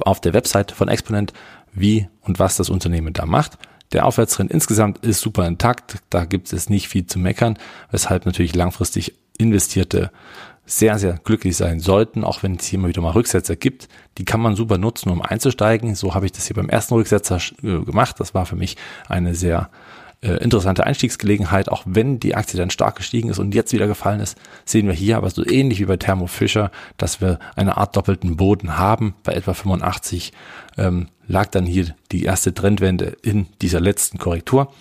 auf 0.00 0.20
der 0.20 0.34
Website 0.34 0.72
von 0.72 0.88
Exponent, 0.88 1.32
wie 1.72 2.08
und 2.20 2.38
was 2.38 2.56
das 2.56 2.68
Unternehmen 2.68 3.12
da 3.14 3.24
macht. 3.24 3.58
Der 3.92 4.04
Aufwärtstrend 4.04 4.50
insgesamt 4.50 4.98
ist 4.98 5.20
super 5.20 5.46
intakt. 5.46 5.98
Da 6.10 6.24
gibt 6.24 6.52
es 6.52 6.68
nicht 6.68 6.88
viel 6.88 7.06
zu 7.06 7.18
meckern, 7.18 7.58
weshalb 7.90 8.26
natürlich 8.26 8.54
langfristig 8.54 9.14
investierte 9.36 10.10
sehr, 10.66 10.98
sehr 10.98 11.14
glücklich 11.22 11.56
sein 11.56 11.78
sollten, 11.78 12.24
auch 12.24 12.42
wenn 12.42 12.56
es 12.56 12.66
hier 12.66 12.78
immer 12.78 12.88
wieder 12.88 13.00
mal 13.00 13.12
Rücksetzer 13.12 13.54
gibt. 13.54 13.88
Die 14.18 14.24
kann 14.24 14.40
man 14.40 14.56
super 14.56 14.78
nutzen, 14.78 15.10
um 15.10 15.22
einzusteigen. 15.22 15.94
So 15.94 16.14
habe 16.14 16.26
ich 16.26 16.32
das 16.32 16.46
hier 16.46 16.56
beim 16.56 16.68
ersten 16.68 16.94
Rücksetzer 16.94 17.38
äh, 17.62 17.78
gemacht. 17.84 18.18
Das 18.18 18.34
war 18.34 18.46
für 18.46 18.56
mich 18.56 18.76
eine 19.08 19.34
sehr 19.34 19.70
äh, 20.22 20.32
interessante 20.42 20.84
Einstiegsgelegenheit, 20.84 21.68
auch 21.68 21.82
wenn 21.86 22.18
die 22.18 22.34
Aktie 22.34 22.58
dann 22.58 22.70
stark 22.70 22.96
gestiegen 22.96 23.28
ist 23.28 23.38
und 23.38 23.54
jetzt 23.54 23.72
wieder 23.72 23.86
gefallen 23.86 24.20
ist, 24.20 24.36
sehen 24.64 24.86
wir 24.86 24.94
hier 24.94 25.18
aber 25.18 25.30
so 25.30 25.46
ähnlich 25.46 25.78
wie 25.78 25.84
bei 25.84 25.96
Thermo 25.96 26.26
Fisher, 26.26 26.70
dass 26.96 27.20
wir 27.20 27.38
eine 27.54 27.76
Art 27.76 27.96
doppelten 27.96 28.36
Boden 28.36 28.76
haben. 28.76 29.14
Bei 29.22 29.34
etwa 29.34 29.54
85 29.54 30.32
ähm, 30.78 31.08
lag 31.28 31.46
dann 31.46 31.64
hier 31.64 31.94
die 32.12 32.24
erste 32.24 32.54
Trendwende 32.54 33.16
in 33.22 33.46
dieser 33.62 33.80
letzten 33.80 34.18
Korrektur. 34.18 34.72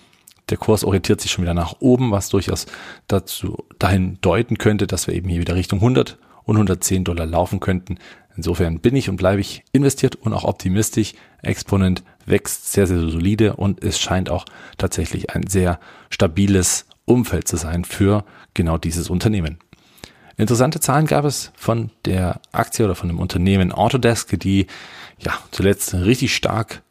Der 0.50 0.58
Kurs 0.58 0.84
orientiert 0.84 1.22
sich 1.22 1.32
schon 1.32 1.44
wieder 1.44 1.54
nach 1.54 1.78
oben, 1.80 2.12
was 2.12 2.30
durchaus 2.30 2.68
dazu 3.08 3.66
dahin 3.80 4.20
deuten 4.22 4.58
könnte, 4.58 4.86
dass 4.88 5.08
wir 5.08 5.16
eben 5.16 5.30
hier 5.30 5.42
wieder 5.42 5.56
Richtung 5.56 5.80
100 5.80 6.18
und 6.44 6.56
110 6.56 7.04
Dollar 7.04 7.26
laufen 7.26 7.60
könnten. 7.60 7.98
Insofern 8.36 8.80
bin 8.80 8.96
ich 8.96 9.10
und 9.10 9.16
bleibe 9.16 9.42
ich 9.42 9.64
investiert 9.72 10.16
und 10.16 10.34
auch 10.34 10.44
optimistisch. 10.44 11.14
Exponent 11.42 12.04
wächst 12.26 12.72
sehr, 12.72 12.86
sehr 12.86 13.00
solide 13.00 13.56
und 13.56 13.84
es 13.84 14.00
scheint 14.00 14.30
auch 14.30 14.46
tatsächlich 14.78 15.32
ein 15.32 15.48
sehr 15.48 15.80
stabiles 16.10 16.86
Umfeld 17.06 17.48
zu 17.48 17.58
sein 17.58 17.86
für 17.86 18.26
genau 18.54 18.78
dieses 18.78 19.10
Unternehmen. 19.10 19.58
Interessante 20.38 20.82
Zahlen 20.82 21.06
gab 21.06 21.24
es 21.24 21.52
von 21.56 21.92
der 22.04 22.42
Aktie 22.52 22.84
oder 22.84 22.96
von 22.96 23.08
dem 23.08 23.20
Unternehmen 23.20 23.72
Autodesk, 23.72 24.38
die 24.40 24.68
ja 25.20 25.32
zuletzt 25.52 25.94
richtig 25.94 26.36
stark 26.36 26.82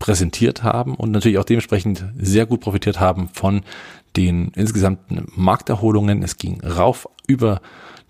präsentiert 0.00 0.64
haben 0.64 0.96
und 0.96 1.12
natürlich 1.12 1.38
auch 1.38 1.44
dementsprechend 1.44 2.04
sehr 2.18 2.46
gut 2.46 2.60
profitiert 2.60 2.98
haben 2.98 3.28
von 3.32 3.62
den 4.16 4.48
insgesamten 4.56 5.28
Markterholungen. 5.36 6.24
Es 6.24 6.36
ging 6.36 6.60
rauf 6.62 7.08
über 7.28 7.60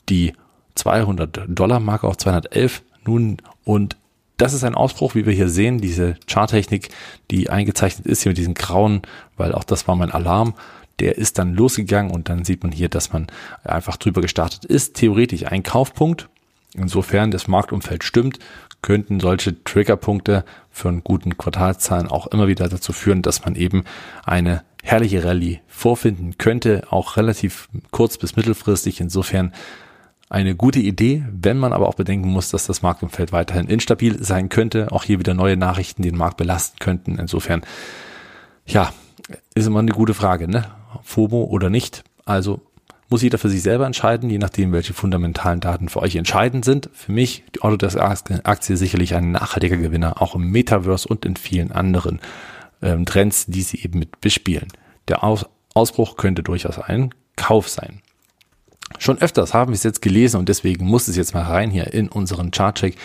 die 0.08 0.32
200 0.76 1.42
Dollar 1.48 1.80
Marke 1.80 2.06
auf 2.06 2.16
211 2.16 2.82
nun 3.04 3.36
und 3.64 3.96
das 4.38 4.54
ist 4.54 4.64
ein 4.64 4.74
Ausbruch, 4.74 5.14
wie 5.14 5.26
wir 5.26 5.34
hier 5.34 5.50
sehen, 5.50 5.82
diese 5.82 6.16
Charttechnik, 6.26 6.88
die 7.30 7.50
eingezeichnet 7.50 8.06
ist 8.06 8.22
hier 8.22 8.30
mit 8.30 8.38
diesen 8.38 8.54
grauen, 8.54 9.02
weil 9.36 9.52
auch 9.52 9.64
das 9.64 9.86
war 9.86 9.96
mein 9.96 10.10
Alarm, 10.10 10.54
der 10.98 11.18
ist 11.18 11.38
dann 11.38 11.54
losgegangen 11.54 12.10
und 12.10 12.30
dann 12.30 12.44
sieht 12.44 12.62
man 12.62 12.72
hier, 12.72 12.88
dass 12.88 13.12
man 13.12 13.26
einfach 13.64 13.96
drüber 13.96 14.22
gestartet 14.22 14.64
ist. 14.64 14.94
Theoretisch 14.94 15.46
ein 15.46 15.62
Kaufpunkt. 15.62 16.28
Insofern 16.74 17.30
das 17.30 17.48
Marktumfeld 17.48 18.04
stimmt, 18.04 18.38
könnten 18.80 19.20
solche 19.20 19.62
Triggerpunkte 19.64 20.44
einen 20.88 21.04
guten 21.04 21.36
Quartalszahlen 21.36 22.08
auch 22.08 22.26
immer 22.28 22.48
wieder 22.48 22.68
dazu 22.68 22.92
führen, 22.92 23.22
dass 23.22 23.44
man 23.44 23.54
eben 23.54 23.84
eine 24.24 24.62
herrliche 24.82 25.24
Rallye 25.24 25.60
vorfinden 25.66 26.38
könnte, 26.38 26.84
auch 26.90 27.16
relativ 27.16 27.68
kurz 27.90 28.18
bis 28.18 28.36
mittelfristig. 28.36 29.00
Insofern 29.00 29.52
eine 30.30 30.54
gute 30.54 30.78
Idee, 30.78 31.24
wenn 31.32 31.58
man 31.58 31.72
aber 31.72 31.88
auch 31.88 31.96
bedenken 31.96 32.28
muss, 32.28 32.50
dass 32.50 32.66
das 32.66 32.82
Marktumfeld 32.82 33.32
weiterhin 33.32 33.66
instabil 33.66 34.22
sein 34.22 34.48
könnte. 34.48 34.92
Auch 34.92 35.02
hier 35.02 35.18
wieder 35.18 35.34
neue 35.34 35.56
Nachrichten, 35.56 36.02
den 36.02 36.16
Markt 36.16 36.36
belasten 36.36 36.78
könnten. 36.78 37.18
Insofern, 37.18 37.62
ja, 38.64 38.92
ist 39.54 39.66
immer 39.66 39.80
eine 39.80 39.92
gute 39.92 40.14
Frage, 40.14 40.48
ne? 40.48 40.66
FOMO 41.02 41.44
oder 41.44 41.68
nicht. 41.68 42.04
Also 42.24 42.62
muss 43.10 43.22
jeder 43.22 43.38
für 43.38 43.50
sich 43.50 43.62
selber 43.62 43.86
entscheiden, 43.86 44.30
je 44.30 44.38
nachdem, 44.38 44.72
welche 44.72 44.94
fundamentalen 44.94 45.60
Daten 45.60 45.88
für 45.88 46.00
euch 46.00 46.14
entscheidend 46.16 46.64
sind. 46.64 46.88
Für 46.92 47.12
mich, 47.12 47.44
die 47.54 47.62
Autodesk-Aktie 47.62 48.76
sicherlich 48.76 49.14
ein 49.14 49.32
nachhaltiger 49.32 49.76
Gewinner, 49.76 50.22
auch 50.22 50.36
im 50.36 50.50
Metaverse 50.50 51.08
und 51.08 51.24
in 51.24 51.36
vielen 51.36 51.72
anderen 51.72 52.20
ähm, 52.82 53.04
Trends, 53.04 53.46
die 53.46 53.62
sie 53.62 53.82
eben 53.82 53.98
mit 53.98 54.20
bespielen. 54.20 54.68
Der 55.08 55.24
Aus 55.24 55.44
Ausbruch 55.74 56.16
könnte 56.16 56.42
durchaus 56.42 56.78
ein 56.78 57.14
Kauf 57.36 57.68
sein. 57.68 58.00
Schon 58.98 59.18
öfters 59.18 59.54
haben 59.54 59.70
wir 59.70 59.76
es 59.76 59.82
jetzt 59.82 60.02
gelesen 60.02 60.38
und 60.38 60.48
deswegen 60.48 60.84
muss 60.84 61.08
es 61.08 61.16
jetzt 61.16 61.32
mal 61.32 61.44
rein 61.44 61.70
hier 61.70 61.92
in 61.92 62.08
unseren 62.08 62.50
Chartcheck. 62.50 62.96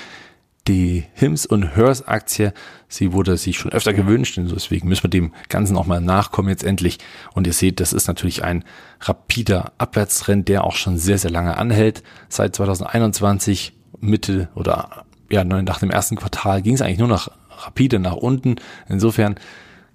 Die 0.68 1.04
Hims 1.14 1.46
und 1.46 1.76
Hers 1.76 2.08
Aktie, 2.08 2.52
sie 2.88 3.14
wurde 3.14 3.38
sich 3.38 3.60
schon 3.60 3.72
öfter 3.72 3.94
gewünscht 3.94 4.40
und 4.40 4.52
deswegen 4.52 4.88
müssen 4.88 5.04
wir 5.04 5.10
dem 5.12 5.32
Ganzen 5.48 5.78
auch 5.78 5.86
mal 5.86 6.02
nachkommen 6.02 6.50
jetzt 6.50 6.64
endlich. 6.64 6.98
Und 7.34 7.46
ihr 7.46 7.54
seht, 7.54 7.80
das 7.80 7.94
ist 7.94 8.08
natürlich 8.08 8.44
ein 8.44 8.64
rapider 9.00 9.74
Abwärtstrend, 9.78 10.50
der 10.50 10.64
auch 10.64 10.76
schon 10.76 10.98
sehr, 10.98 11.20
sehr 11.20 11.30
lange 11.30 11.58
anhält. 11.58 12.02
Seit 12.30 12.56
2021 12.56 13.74
Mitte 14.00 14.50
oder 14.56 15.06
ja, 15.30 15.44
nach 15.44 15.80
dem 15.80 15.92
ersten 15.92 16.16
Quartal 16.16 16.64
ging 16.64 16.74
es 16.74 16.82
eigentlich 16.82 17.00
nur 17.00 17.08
noch 17.08 17.30
rapide 17.50 18.00
nach 18.00 18.16
unten. 18.16 18.56
Insofern 18.90 19.36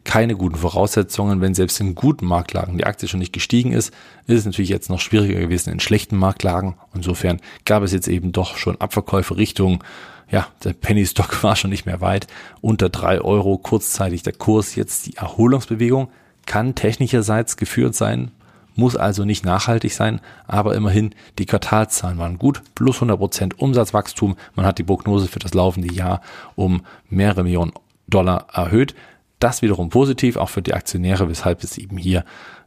keine 0.04 0.34
guten 0.34 0.56
Voraussetzungen, 0.56 1.40
wenn 1.40 1.54
selbst 1.54 1.80
in 1.80 1.94
guten 1.94 2.26
Marktlagen 2.26 2.78
die 2.78 2.84
Aktie 2.84 3.08
schon 3.08 3.20
nicht 3.20 3.32
gestiegen 3.32 3.72
ist, 3.72 3.92
ist 4.26 4.38
es 4.38 4.44
natürlich 4.46 4.70
jetzt 4.70 4.88
noch 4.88 5.00
schwieriger 5.00 5.38
gewesen 5.38 5.72
in 5.72 5.80
schlechten 5.80 6.16
Marktlagen. 6.16 6.76
Insofern 6.94 7.40
gab 7.64 7.82
es 7.82 7.92
jetzt 7.92 8.08
eben 8.08 8.32
doch 8.32 8.56
schon 8.56 8.80
Abverkäufe 8.80 9.36
Richtung, 9.36 9.84
ja, 10.30 10.46
der 10.64 10.72
Penny 10.72 11.04
Stock 11.06 11.42
war 11.42 11.56
schon 11.56 11.70
nicht 11.70 11.86
mehr 11.86 12.00
weit, 12.00 12.26
unter 12.60 12.88
drei 12.88 13.20
Euro 13.20 13.58
kurzzeitig 13.58 14.22
der 14.22 14.32
Kurs, 14.32 14.74
jetzt 14.74 15.06
die 15.06 15.16
Erholungsbewegung 15.16 16.08
kann 16.46 16.74
technischerseits 16.74 17.56
geführt 17.56 17.94
sein, 17.94 18.32
muss 18.74 18.96
also 18.96 19.24
nicht 19.24 19.44
nachhaltig 19.44 19.92
sein, 19.92 20.20
aber 20.46 20.74
immerhin 20.74 21.14
die 21.38 21.46
Quartalzahlen 21.46 22.18
waren 22.18 22.38
gut, 22.38 22.62
plus 22.74 22.96
100 22.96 23.18
Prozent 23.18 23.58
Umsatzwachstum. 23.60 24.36
Man 24.54 24.66
hat 24.66 24.78
die 24.78 24.84
Prognose 24.84 25.28
für 25.28 25.38
das 25.38 25.54
laufende 25.54 25.92
Jahr 25.92 26.22
um 26.56 26.82
mehrere 27.08 27.42
Millionen 27.42 27.72
Dollar 28.08 28.46
erhöht. 28.52 28.94
Das 29.38 29.62
wiederum 29.62 29.90
positiv, 29.90 30.36
auch 30.36 30.48
für 30.48 30.62
die 30.62 30.74
Aktionäre, 30.74 31.28
weshalb 31.28 31.62
es 31.62 31.78
eben 31.78 31.98
hier 31.98 32.24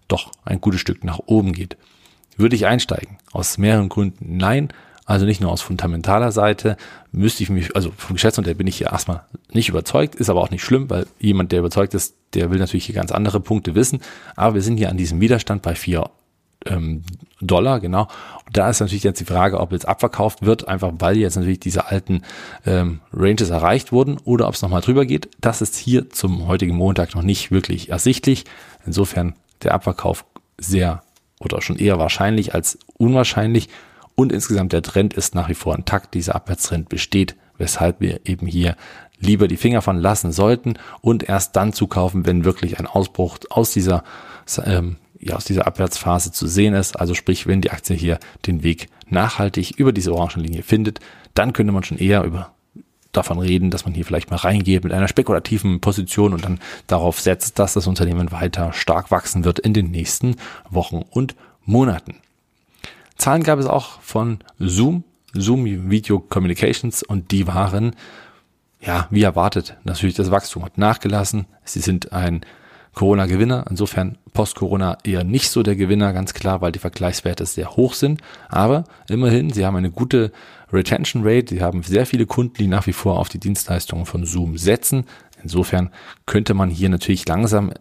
doch 0.07 0.31
ein 0.45 0.61
gutes 0.61 0.81
Stück 0.81 1.03
nach 1.03 1.19
oben 1.25 1.53
geht. 1.53 1.77
Würde 2.37 2.55
ich 2.55 2.65
einsteigen? 2.65 3.17
Aus 3.31 3.57
mehreren 3.57 3.89
Gründen 3.89 4.37
nein. 4.37 4.69
Also 5.05 5.25
nicht 5.25 5.41
nur 5.41 5.51
aus 5.51 5.61
fundamentaler 5.61 6.31
Seite 6.31 6.77
müsste 7.11 7.43
ich 7.43 7.49
mich, 7.49 7.75
also 7.75 7.91
vom 7.97 8.15
Geschäftsmodell 8.15 8.55
bin 8.55 8.67
ich 8.67 8.77
hier 8.77 8.91
erstmal 8.91 9.23
nicht 9.51 9.69
überzeugt, 9.69 10.15
ist 10.15 10.29
aber 10.29 10.41
auch 10.41 10.49
nicht 10.49 10.63
schlimm, 10.63 10.89
weil 10.89 11.07
jemand, 11.19 11.51
der 11.51 11.59
überzeugt 11.59 11.93
ist, 11.93 12.15
der 12.33 12.51
will 12.51 12.59
natürlich 12.59 12.85
hier 12.85 12.95
ganz 12.95 13.11
andere 13.11 13.39
Punkte 13.39 13.75
wissen. 13.75 13.99
Aber 14.35 14.55
wir 14.55 14.61
sind 14.61 14.77
hier 14.77 14.89
an 14.89 14.97
diesem 14.97 15.19
Widerstand 15.19 15.61
bei 15.61 15.75
vier 15.75 16.09
ähm, 16.65 17.03
Dollar, 17.41 17.81
genau. 17.81 18.07
Und 18.45 18.57
da 18.57 18.69
ist 18.69 18.79
natürlich 18.79 19.03
jetzt 19.03 19.19
die 19.19 19.25
Frage, 19.25 19.59
ob 19.59 19.73
jetzt 19.73 19.87
abverkauft 19.87 20.45
wird, 20.45 20.67
einfach 20.67 20.93
weil 20.99 21.17
jetzt 21.17 21.35
natürlich 21.35 21.59
diese 21.59 21.87
alten 21.87 22.21
ähm, 22.65 23.01
Ranges 23.11 23.49
erreicht 23.49 23.91
wurden 23.91 24.17
oder 24.23 24.47
ob 24.47 24.55
es 24.55 24.61
nochmal 24.61 24.81
drüber 24.81 25.05
geht. 25.05 25.29
Das 25.41 25.61
ist 25.61 25.75
hier 25.75 26.09
zum 26.09 26.47
heutigen 26.47 26.75
Montag 26.75 27.15
noch 27.15 27.23
nicht 27.23 27.51
wirklich 27.51 27.89
ersichtlich. 27.89 28.45
Insofern 28.85 29.35
der 29.63 29.73
Abverkauf 29.73 30.25
sehr 30.57 31.03
oder 31.39 31.61
schon 31.61 31.77
eher 31.77 31.99
wahrscheinlich 31.99 32.53
als 32.53 32.79
unwahrscheinlich. 32.97 33.69
Und 34.15 34.31
insgesamt 34.31 34.73
der 34.73 34.81
Trend 34.81 35.13
ist 35.13 35.35
nach 35.35 35.49
wie 35.49 35.55
vor 35.55 35.75
intakt. 35.75 36.13
Dieser 36.13 36.35
Abwärtstrend 36.35 36.89
besteht, 36.89 37.35
weshalb 37.57 37.99
wir 37.99 38.21
eben 38.25 38.47
hier 38.47 38.75
lieber 39.19 39.47
die 39.47 39.57
Finger 39.57 39.81
von 39.81 39.97
lassen 39.97 40.31
sollten 40.31 40.75
und 41.01 41.23
erst 41.27 41.55
dann 41.55 41.73
zukaufen, 41.73 42.25
wenn 42.25 42.45
wirklich 42.45 42.79
ein 42.79 42.87
Ausbruch 42.87 43.39
aus 43.49 43.71
dieser 43.71 44.03
ähm, 44.65 44.97
ja, 45.19 45.35
aus 45.35 45.45
dieser 45.45 45.67
Abwärtsphase 45.67 46.31
zu 46.31 46.47
sehen 46.47 46.73
ist. 46.73 46.99
Also 46.99 47.13
sprich, 47.13 47.47
wenn 47.47 47.61
die 47.61 47.71
Aktie 47.71 47.95
hier 47.95 48.19
den 48.45 48.61
Weg 48.63 48.87
nachhaltig 49.07 49.71
über 49.77 49.93
diese 49.93 50.13
Orangenlinie 50.13 50.63
findet, 50.63 50.99
dann 51.33 51.53
könnte 51.53 51.71
man 51.71 51.83
schon 51.83 51.97
eher 51.97 52.23
über 52.23 52.51
davon 53.13 53.39
reden, 53.39 53.69
dass 53.69 53.85
man 53.85 53.93
hier 53.93 54.05
vielleicht 54.05 54.31
mal 54.31 54.37
reingeht 54.37 54.83
mit 54.83 54.91
einer 54.91 55.07
spekulativen 55.07 55.79
Position 55.79 56.33
und 56.33 56.43
dann 56.43 56.59
darauf 56.87 57.19
setzt, 57.19 57.59
dass 57.59 57.73
das 57.73 57.87
Unternehmen 57.87 58.31
weiter 58.31 58.73
stark 58.73 59.11
wachsen 59.11 59.45
wird 59.45 59.59
in 59.59 59.73
den 59.73 59.91
nächsten 59.91 60.35
Wochen 60.69 61.03
und 61.09 61.35
Monaten. 61.63 62.22
Zahlen 63.17 63.43
gab 63.43 63.59
es 63.59 63.65
auch 63.65 64.01
von 64.01 64.39
Zoom, 64.59 65.03
Zoom 65.33 65.89
Video 65.89 66.19
Communications 66.19 67.03
und 67.03 67.31
die 67.31 67.47
waren, 67.47 67.95
ja, 68.79 69.07
wie 69.09 69.23
erwartet, 69.23 69.77
natürlich 69.83 70.15
das 70.15 70.31
Wachstum 70.31 70.65
hat 70.65 70.77
nachgelassen. 70.77 71.45
Sie 71.63 71.79
sind 71.79 72.11
ein 72.11 72.45
Corona-Gewinner. 72.93 73.65
Insofern 73.69 74.17
Post-Corona 74.33 74.97
eher 75.03 75.23
nicht 75.23 75.49
so 75.49 75.63
der 75.63 75.75
Gewinner, 75.75 76.13
ganz 76.13 76.33
klar, 76.33 76.61
weil 76.61 76.71
die 76.71 76.79
Vergleichswerte 76.79 77.45
sehr 77.45 77.75
hoch 77.75 77.93
sind. 77.93 78.21
Aber 78.49 78.83
immerhin, 79.09 79.51
sie 79.51 79.65
haben 79.65 79.75
eine 79.75 79.91
gute 79.91 80.31
Retention 80.71 81.23
Rate. 81.25 81.55
Sie 81.55 81.61
haben 81.61 81.83
sehr 81.83 82.05
viele 82.05 82.25
Kunden, 82.25 82.55
die 82.57 82.67
nach 82.67 82.87
wie 82.87 82.93
vor 82.93 83.19
auf 83.19 83.29
die 83.29 83.39
Dienstleistungen 83.39 84.05
von 84.05 84.25
Zoom 84.25 84.57
setzen. 84.57 85.05
Insofern 85.41 85.89
könnte 86.25 86.53
man 86.53 86.69
hier 86.69 86.89
natürlich 86.89 87.27
langsam 87.27 87.71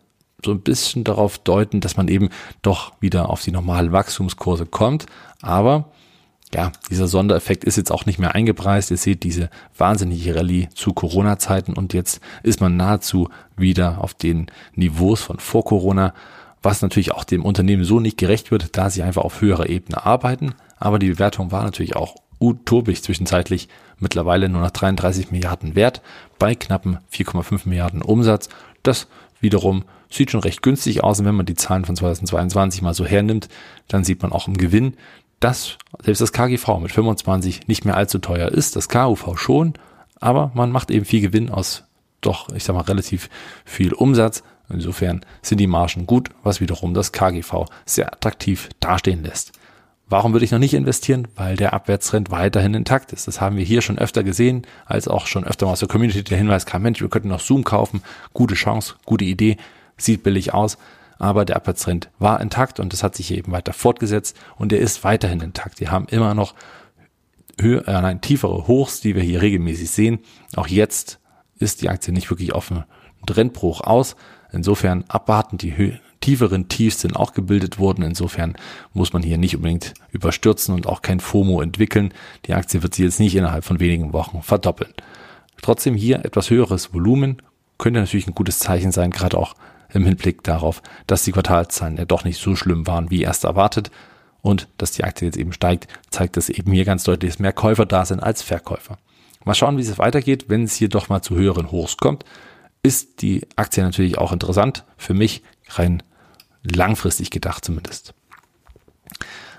so 0.45 0.53
ein 0.53 0.61
bisschen 0.61 1.05
darauf 1.05 1.39
deuten, 1.39 1.81
dass 1.81 1.97
man 1.97 2.09
eben 2.09 2.29
doch 2.63 2.93
wieder 3.01 3.31
auf 3.31 3.43
die 3.43 3.53
normalen 3.53 3.93
Wachstumskurse 3.93 4.67
kommt. 4.67 5.07
Aber 5.41 5.91
ja, 6.55 6.71
dieser 6.91 7.09
Sondereffekt 7.09 7.65
ist 7.65 7.77
jetzt 7.77 7.91
auch 7.91 8.05
nicht 8.05 8.19
mehr 8.19 8.35
eingepreist. 8.35 8.91
Ihr 8.91 8.97
seht 8.99 9.23
diese 9.23 9.49
wahnsinnige 9.77 10.35
Rallye 10.35 10.69
zu 10.75 10.93
Corona-Zeiten 10.93 11.73
und 11.73 11.95
jetzt 11.95 12.21
ist 12.43 12.61
man 12.61 12.77
nahezu 12.77 13.29
wieder 13.57 14.03
auf 14.03 14.15
den 14.15 14.47
Niveaus 14.75 15.23
von 15.23 15.39
vor 15.39 15.65
Corona, 15.65 16.13
was 16.63 16.83
natürlich 16.83 17.13
auch 17.13 17.25
dem 17.25 17.45
Unternehmen 17.45 17.85
so 17.85 18.01
nicht 18.01 18.19
gerecht 18.19 18.51
wird, 18.51 18.77
da 18.77 18.91
sie 18.91 19.03
einfach 19.03 19.23
auf 19.23 19.41
höherer 19.41 19.69
Ebene 19.69 20.05
arbeiten. 20.05 20.55
Aber 20.79 20.99
die 20.99 21.11
Bewertung 21.11 21.53
war 21.53 21.65
natürlich 21.65 21.97
auch 21.97 22.17
utopisch 22.39 23.03
zwischenzeitlich 23.03 23.69
mittlerweile 23.99 24.49
nur 24.49 24.61
noch 24.61 24.71
33 24.71 25.31
Milliarden 25.31 25.75
wert 25.75 26.03
bei 26.39 26.55
knappen 26.55 26.99
4,5 27.13 27.69
Milliarden 27.69 28.03
Umsatz. 28.03 28.49
Das 28.83 29.07
wiederum 29.41 29.85
sieht 30.13 30.31
schon 30.31 30.41
recht 30.41 30.63
günstig 30.63 31.03
aus 31.03 31.21
und 31.21 31.27
wenn 31.27 31.35
man 31.35 31.47
die 31.47 31.55
Zahlen 31.55 31.85
von 31.85 31.97
2022 31.97 32.83
mal 32.83 32.95
so 32.95 33.05
hernimmt, 33.05 33.49
dann 33.89 34.05
sieht 34.05 34.23
man 34.23 34.33
auch 34.33 34.49
im 34.49 34.57
Gewinn, 34.57 34.95
dass 35.41 35.79
selbst 36.03 36.21
das 36.21 36.33
KGV 36.33 36.79
mit 36.81 36.93
25 36.93 37.67
nicht 37.67 37.85
mehr 37.85 37.97
allzu 37.97 38.19
teuer 38.19 38.49
ist, 38.49 38.77
das 38.77 38.89
KUV 38.89 39.37
schon, 39.37 39.75
aber 40.21 40.53
man 40.55 40.71
macht 40.71 40.91
eben 40.91 41.05
viel 41.05 41.21
Gewinn 41.21 41.51
aus 41.51 41.85
doch, 42.23 42.49
ich 42.55 42.65
sag 42.65 42.75
mal, 42.75 42.83
relativ 42.83 43.29
viel 43.65 43.93
Umsatz. 43.93 44.43
Insofern 44.71 45.27
sind 45.43 45.59
die 45.59 45.67
Margen 45.67 46.07
gut, 46.07 46.31
was 46.43 46.61
wiederum 46.61 46.95
das 46.95 47.13
KGV 47.13 47.67
sehr 47.85 48.13
attraktiv 48.13 48.71
dastehen 48.81 49.23
lässt. 49.23 49.53
Warum 50.09 50.33
würde 50.33 50.45
ich 50.45 50.51
noch 50.53 50.59
nicht 50.59 50.75
investieren? 50.75 51.29
Weil 51.37 51.57
der 51.57 51.73
Abwärtstrend 51.73 52.31
weiterhin 52.31 52.75
intakt 52.75 53.13
ist. 53.13 53.27
Das 53.27 53.41
haben 53.41 53.57
wir 53.57 53.65
hier 53.65 53.83
schon 53.83 53.99
öfter 53.99 54.23
gesehen, 54.23 54.67
als 54.87 55.09
auch 55.09 55.27
schon 55.27 55.45
öfter 55.45 55.67
mal 55.67 55.73
aus 55.73 55.81
der 55.81 55.89
Community 55.89 56.23
der 56.23 56.39
Hinweis 56.39 56.67
kam, 56.67 56.83
Mensch, 56.83 57.01
wir 57.01 57.09
könnten 57.09 57.29
noch 57.29 57.41
Zoom 57.41 57.65
kaufen. 57.65 58.03
Gute 58.33 58.55
Chance, 58.55 58.95
gute 59.05 59.25
Idee, 59.25 59.57
sieht 59.97 60.23
billig 60.23 60.55
aus 60.55 60.79
aber 61.23 61.45
der 61.45 61.55
Abwärtstrend 61.55 62.11
war 62.19 62.41
intakt 62.41 62.81
und 62.81 62.93
das 62.93 63.05
hat 63.05 63.15
sich 63.15 63.31
eben 63.31 63.53
weiter 63.53 63.73
fortgesetzt 63.73 64.37
und 64.57 64.73
der 64.73 64.81
ist 64.81 65.05
weiterhin 65.05 65.41
intakt. 65.41 65.79
Wir 65.79 65.93
haben 65.93 66.07
immer 66.07 66.35
noch 66.35 66.57
höher, 67.61 67.87
äh, 67.87 67.93
nein, 67.93 68.21
tiefere 68.21 68.67
Hochs, 68.67 69.01
die 69.01 69.15
wir 69.15 69.23
hier 69.23 69.41
regelmäßig 69.41 69.89
sehen. 69.89 70.19
Auch 70.57 70.67
jetzt 70.67 71.21
ist 71.61 71.81
die 71.81 71.91
Aktie 71.91 72.13
nicht 72.13 72.29
wirklich 72.29 72.53
einen 72.57 72.85
Trendbruch 73.25 73.83
aus. 73.83 74.17
Insofern 74.51 75.05
abwarten, 75.07 75.59
die 75.59 75.77
Hö 75.77 75.93
tieferen 76.21 76.69
Tiefs 76.69 77.01
sind 77.01 77.15
auch 77.15 77.35
gebildet 77.35 77.79
worden. 77.79 78.03
Insofern 78.03 78.57
muss 78.93 79.13
man 79.13 79.23
hier 79.23 79.39
nicht 79.39 79.55
unbedingt 79.55 79.95
überstürzen 80.11 80.75
und 80.75 80.89
auch 80.89 81.03
kein 81.03 81.21
FOMO 81.21 81.61
entwickeln. 81.63 82.13
Die 82.47 82.55
Aktie 82.55 82.83
wird 82.83 82.95
sich 82.95 83.05
jetzt 83.05 83.21
nicht 83.21 83.37
innerhalb 83.37 83.65
von 83.65 83.79
wenigen 83.79 84.13
Wochen 84.13 84.43
verdoppeln. 84.43 84.93
Trotzdem 85.63 85.95
hier 85.95 86.25
etwas 86.25 86.51
höheres 86.51 86.93
Volumen 86.93 87.43
könnte 87.79 88.01
natürlich 88.01 88.27
ein 88.27 88.35
gutes 88.35 88.59
Zeichen 88.59 88.91
sein, 88.91 89.13
gerade 89.13 89.39
auch 89.39 89.55
im 89.93 90.05
Hinblick 90.05 90.43
darauf, 90.43 90.83
dass 91.07 91.25
die 91.25 91.33
Quartalzahlen 91.33 91.97
ja 91.97 92.05
doch 92.05 92.25
nicht 92.25 92.41
so 92.41 92.57
schlimm 92.57 92.87
waren, 92.87 93.11
wie 93.11 93.23
erst 93.23 93.45
erwartet. 93.45 93.91
Und 94.41 94.69
dass 94.79 94.91
die 94.91 95.05
Aktie 95.05 95.27
jetzt 95.27 95.37
eben 95.37 95.53
steigt, 95.53 95.87
zeigt 96.11 96.37
es 96.37 96.49
eben 96.49 96.73
hier 96.73 96.85
ganz 96.85 97.05
deutlich, 97.05 97.33
dass 97.33 97.39
mehr 97.39 97.53
Käufer 97.53 97.87
da 97.87 98.05
sind 98.05 98.21
als 98.21 98.43
Verkäufer. 98.43 98.99
Mal 99.45 99.55
schauen, 99.55 99.77
wie 99.77 99.83
es 99.83 99.99
weitergeht. 99.99 100.47
Wenn 100.49 100.65
es 100.65 100.75
hier 100.75 100.89
doch 100.89 101.09
mal 101.09 101.23
zu 101.23 101.37
höheren 101.37 101.71
Hochs 101.71 101.97
kommt, 101.97 102.25
ist 102.83 103.23
die 103.23 103.47
Aktie 103.57 103.83
natürlich 103.83 104.19
auch 104.19 104.33
interessant. 104.33 104.85
Für 104.97 105.15
mich 105.15 105.43
rein 105.69 106.03
langfristig 106.63 107.31
gedacht 107.31 107.65
zumindest. 107.65 108.15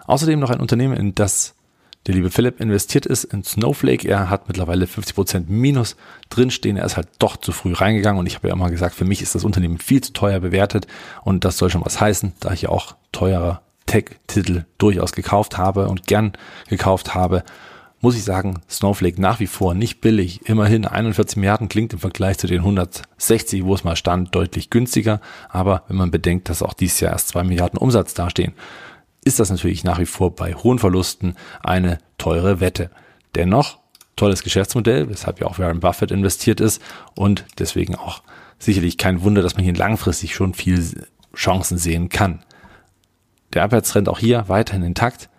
Außerdem 0.05 0.39
noch 0.39 0.49
ein 0.49 0.59
Unternehmen, 0.59 0.97
in 0.97 1.15
das 1.15 1.55
der 2.05 2.15
liebe 2.15 2.29
Philipp 2.29 2.59
investiert 2.59 3.05
ist 3.05 3.23
in 3.23 3.43
Snowflake. 3.43 4.07
Er 4.07 4.29
hat 4.29 4.47
mittlerweile 4.47 4.85
50% 4.85 5.45
Minus 5.47 5.95
drinstehen. 6.29 6.77
Er 6.77 6.85
ist 6.85 6.97
halt 6.97 7.07
doch 7.19 7.37
zu 7.37 7.51
früh 7.51 7.73
reingegangen 7.73 8.19
und 8.19 8.25
ich 8.27 8.35
habe 8.35 8.49
ja 8.49 8.53
immer 8.53 8.69
gesagt, 8.69 8.95
für 8.95 9.05
mich 9.05 9.21
ist 9.21 9.35
das 9.35 9.45
Unternehmen 9.45 9.77
viel 9.77 10.01
zu 10.01 10.11
teuer 10.11 10.39
bewertet 10.39 10.87
und 11.23 11.45
das 11.45 11.57
soll 11.57 11.69
schon 11.69 11.85
was 11.85 12.01
heißen, 12.01 12.33
da 12.39 12.51
ich 12.51 12.63
ja 12.63 12.69
auch 12.69 12.95
teurer 13.11 13.61
Tech-Titel 13.85 14.65
durchaus 14.77 15.13
gekauft 15.13 15.57
habe 15.57 15.87
und 15.87 16.07
gern 16.07 16.33
gekauft 16.67 17.15
habe, 17.15 17.43
muss 18.03 18.17
ich 18.17 18.25
sagen, 18.25 18.59
Snowflake 18.69 19.21
nach 19.21 19.39
wie 19.39 19.47
vor 19.47 19.73
nicht 19.73 20.01
billig. 20.01 20.41
Immerhin 20.49 20.85
41 20.85 21.37
Milliarden 21.37 21.69
klingt 21.69 21.93
im 21.93 21.99
Vergleich 21.99 22.37
zu 22.37 22.47
den 22.47 22.59
160, 22.59 23.63
wo 23.63 23.73
es 23.75 23.85
mal 23.85 23.95
stand, 23.95 24.35
deutlich 24.35 24.69
günstiger. 24.69 25.21
Aber 25.47 25.83
wenn 25.87 25.95
man 25.95 26.11
bedenkt, 26.11 26.49
dass 26.49 26.61
auch 26.61 26.73
dieses 26.73 26.99
Jahr 26.99 27.13
erst 27.13 27.29
2 27.29 27.45
Milliarden 27.45 27.79
Umsatz 27.79 28.13
dastehen, 28.13 28.53
ist 29.23 29.39
das 29.39 29.49
natürlich 29.49 29.83
nach 29.83 29.99
wie 29.99 30.05
vor 30.05 30.35
bei 30.35 30.53
hohen 30.53 30.79
Verlusten 30.79 31.35
eine 31.61 31.99
teure 32.17 32.59
Wette. 32.59 32.89
Dennoch 33.35 33.79
tolles 34.15 34.43
Geschäftsmodell, 34.43 35.09
weshalb 35.09 35.39
ja 35.39 35.47
auch 35.47 35.59
Warren 35.59 35.79
Buffett 35.79 36.11
investiert 36.11 36.59
ist 36.59 36.81
und 37.15 37.45
deswegen 37.57 37.95
auch 37.95 38.21
sicherlich 38.59 38.97
kein 38.97 39.23
Wunder, 39.23 39.41
dass 39.41 39.55
man 39.55 39.63
hier 39.63 39.73
langfristig 39.73 40.35
schon 40.35 40.53
viel 40.53 41.07
Chancen 41.35 41.77
sehen 41.77 42.09
kann. 42.09 42.43
Der 43.53 43.63
Abwärtstrend 43.63 44.09
auch 44.09 44.19
hier 44.19 44.45
weiterhin 44.47 44.83
intakt. 44.83 45.29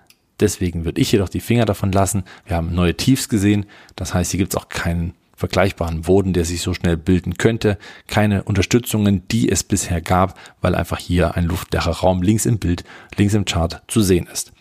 Deswegen 0.41 0.85
würde 0.85 1.00
ich 1.00 1.12
jedoch 1.12 1.29
die 1.29 1.41
Finger 1.41 1.64
davon 1.64 1.93
lassen. 1.93 2.25
Wir 2.45 2.57
haben 2.57 2.75
neue 2.75 2.97
Tiefs 2.97 3.29
gesehen. 3.29 3.67
Das 3.97 4.14
heißt, 4.14 4.33
hier 4.33 4.38
gibt 4.38 4.53
es 4.53 4.61
auch 4.61 4.69
keinen 4.69 5.14
vergleichbaren 5.37 6.03
Boden, 6.03 6.33
der 6.33 6.45
sich 6.45 6.62
so 6.62 6.75
schnell 6.75 6.97
bilden 6.97 7.38
könnte. 7.38 7.79
Keine 8.07 8.45
Unterstützungen, 8.45 9.26
die 9.29 9.50
es 9.50 9.62
bisher 9.62 10.00
gab, 10.00 10.38
weil 10.61 10.75
einfach 10.75 10.99
hier 10.99 11.37
ein 11.37 11.45
luftleerer 11.45 11.91
Raum 11.91 12.23
links 12.23 12.47
im 12.47 12.59
Bild, 12.59 12.85
links 13.17 13.35
im 13.35 13.45
Chart 13.45 13.83
zu 13.88 14.00
sehen 14.00 14.29
ist. 14.33 14.53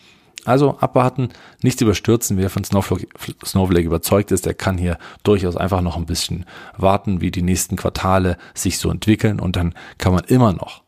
Also 0.44 0.78
abwarten, 0.78 1.30
nichts 1.62 1.80
überstürzen. 1.80 2.36
Wer 2.36 2.50
von 2.50 2.64
Snowflake, 2.64 3.08
Snowflake 3.44 3.86
überzeugt 3.86 4.30
ist, 4.30 4.44
der 4.44 4.54
kann 4.54 4.76
hier 4.76 4.98
durchaus 5.22 5.56
einfach 5.56 5.80
noch 5.80 5.96
ein 5.96 6.06
bisschen 6.06 6.44
warten, 6.76 7.20
wie 7.20 7.30
die 7.30 7.42
nächsten 7.42 7.76
Quartale 7.76 8.36
sich 8.52 8.78
so 8.78 8.90
entwickeln 8.90 9.40
und 9.40 9.56
dann 9.56 9.74
kann 9.96 10.12
man 10.12 10.24
immer 10.24 10.52
noch 10.52 10.82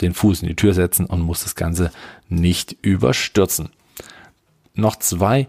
den 0.00 0.14
Fuß 0.14 0.42
in 0.42 0.48
die 0.48 0.56
Tür 0.56 0.74
setzen 0.74 1.06
und 1.06 1.20
muss 1.20 1.42
das 1.42 1.56
Ganze 1.56 1.90
nicht 2.28 2.76
überstürzen. 2.82 3.70
Noch 4.74 4.96
zwei 4.96 5.48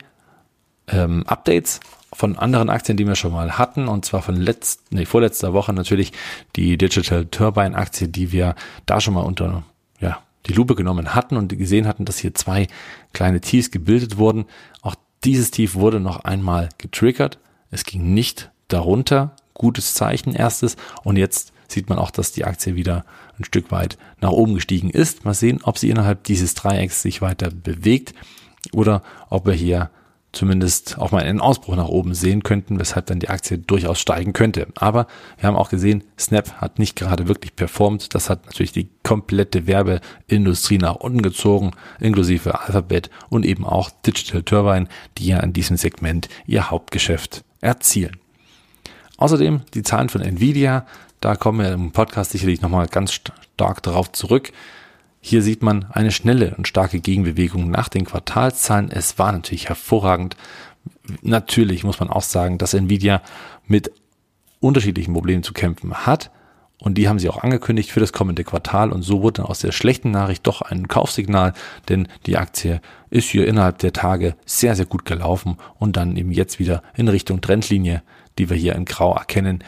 ähm, 0.88 1.24
Updates 1.28 1.80
von 2.14 2.38
anderen 2.38 2.70
Aktien, 2.70 2.98
die 2.98 3.08
wir 3.08 3.16
schon 3.16 3.32
mal 3.32 3.58
hatten, 3.58 3.88
und 3.88 4.06
zwar 4.06 4.22
von 4.22 4.36
letzt, 4.36 4.92
nee, 4.92 5.06
vorletzter 5.06 5.54
Woche 5.54 5.74
natürlich 5.74 6.12
die 6.56 6.78
Digital 6.78 7.26
Turbine 7.26 7.76
Aktie, 7.76 8.08
die 8.08 8.32
wir 8.32 8.56
da 8.86 9.00
schon 9.00 9.14
mal 9.14 9.22
unter 9.22 9.64
ja, 10.00 10.20
die 10.48 10.54
Lupe 10.54 10.76
genommen 10.76 11.16
hatten 11.16 11.38
und 11.38 11.58
gesehen 11.58 11.88
hatten, 11.88 12.06
dass 12.06 12.18
hier 12.18 12.34
zwei 12.34 12.68
kleine 13.14 13.40
Tiefs 13.40 13.72
gebildet 13.72 14.18
wurden. 14.18 14.46
Auch 14.82 14.96
dieses 15.24 15.52
Tief 15.52 15.76
wurde 15.76 16.00
noch 16.00 16.26
einmal 16.26 16.70
getriggert. 16.78 17.40
Es 17.70 17.86
ging 17.86 18.14
nicht 18.14 18.52
darunter. 18.68 19.36
Gutes 19.54 19.94
Zeichen 19.94 20.34
erstes. 20.34 20.76
Und 21.04 21.18
jetzt 21.18 21.54
sieht 21.68 21.88
man 21.88 22.00
auch, 22.00 22.12
dass 22.12 22.32
die 22.32 22.46
Aktie 22.46 22.76
wieder 22.76 23.06
ein 23.38 23.46
Stück 23.46 23.72
weit 23.72 23.98
nach 24.20 24.32
oben 24.32 24.56
gestiegen 24.56 24.90
ist. 24.90 25.24
Mal 25.24 25.34
sehen, 25.34 25.62
ob 25.64 25.78
sie 25.78 25.90
innerhalb 25.90 26.24
dieses 26.24 26.56
Dreiecks 26.56 27.02
sich 27.02 27.22
weiter 27.22 27.50
bewegt 27.52 28.14
oder 28.74 29.04
ob 29.30 29.46
wir 29.46 29.54
hier 29.54 29.90
zumindest 30.32 30.98
auch 30.98 31.12
mal 31.12 31.24
einen 31.24 31.42
Ausbruch 31.42 31.76
nach 31.76 31.88
oben 31.88 32.14
sehen 32.14 32.44
könnten, 32.44 32.80
weshalb 32.80 33.08
dann 33.08 33.20
die 33.20 33.30
Aktie 33.30 33.58
durchaus 33.58 34.00
steigen 34.00 34.34
könnte. 34.34 34.68
Aber 34.76 35.08
wir 35.38 35.48
haben 35.48 35.58
auch 35.58 35.70
gesehen, 35.70 36.04
Snap 36.18 36.54
hat 36.62 36.80
nicht 36.80 36.96
gerade 36.96 37.28
wirklich 37.28 37.56
performt. 37.56 38.16
Das 38.16 38.30
hat 38.30 38.46
natürlich 38.46 38.72
die 38.72 38.90
komplette 39.04 39.68
Werbeindustrie 39.68 40.78
nach 40.78 40.96
unten 40.96 41.22
gezogen, 41.22 41.72
inklusive 42.00 42.60
Alphabet 42.62 43.10
und 43.30 43.46
eben 43.46 43.66
auch 43.66 43.90
Digital 44.06 44.44
Turbine, 44.44 44.88
die 45.18 45.28
ja 45.28 45.40
in 45.42 45.54
diesem 45.54 45.78
Segment 45.78 46.30
ihr 46.48 46.72
Hauptgeschäft 46.72 47.44
erzielen. 47.60 48.18
Außerdem 49.18 49.62
die 49.74 49.84
Zahlen 49.84 50.10
von 50.10 50.22
Nvidia, 50.22 50.86
da 51.20 51.36
kommen 51.36 51.60
wir 51.60 51.72
im 51.72 51.92
Podcast 51.92 52.32
sicherlich 52.32 52.62
nochmal 52.62 52.88
ganz 52.88 53.14
stark 53.14 53.84
darauf 53.84 54.12
zurück. 54.12 54.52
Hier 55.22 55.44
sieht 55.44 55.62
man 55.62 55.86
eine 55.92 56.12
schnelle 56.12 56.56
und 56.58 56.68
starke 56.68 57.00
Gegenbewegung 57.00 57.70
nach 57.70 57.90
den 57.90 58.06
Quartalszahlen. 58.06 58.90
Es 58.92 59.20
war 59.20 59.32
natürlich 59.32 59.70
hervorragend. 59.70 60.36
Natürlich 61.22 61.84
muss 61.84 62.00
man 62.00 62.10
auch 62.10 62.24
sagen, 62.24 62.58
dass 62.58 62.74
Nvidia 62.74 63.22
mit 63.68 63.92
unterschiedlichen 64.60 65.14
Problemen 65.14 65.44
zu 65.44 65.54
kämpfen 65.54 65.94
hat. 65.94 66.32
Und 66.80 66.98
die 66.98 67.08
haben 67.08 67.20
sie 67.20 67.30
auch 67.30 67.44
angekündigt 67.44 67.92
für 67.92 68.00
das 68.00 68.12
kommende 68.12 68.44
Quartal. 68.44 68.92
Und 68.92 69.04
so 69.04 69.22
wurde 69.22 69.42
dann 69.42 69.46
aus 69.46 69.60
der 69.60 69.72
schlechten 69.72 70.10
Nachricht 70.10 70.48
doch 70.48 70.64
ein 70.64 70.88
Kaufsignal, 70.88 71.54
denn 71.88 72.08
die 72.26 72.38
Aktie 72.38 72.82
ist 73.12 73.30
hier 73.30 73.48
innerhalb 73.48 73.78
der 73.78 73.94
Tage 73.94 74.36
sehr, 74.48 74.76
sehr 74.76 74.88
gut 74.88 75.06
gelaufen 75.06 75.58
und 75.78 75.96
dann 75.96 76.18
eben 76.18 76.32
jetzt 76.32 76.58
wieder 76.58 76.82
in 76.96 77.08
Richtung 77.08 77.42
Trendlinie, 77.42 78.02
die 78.40 78.50
wir 78.50 78.58
hier 78.58 78.74
in 78.74 78.86
Grau 78.86 79.14
erkennen, 79.14 79.64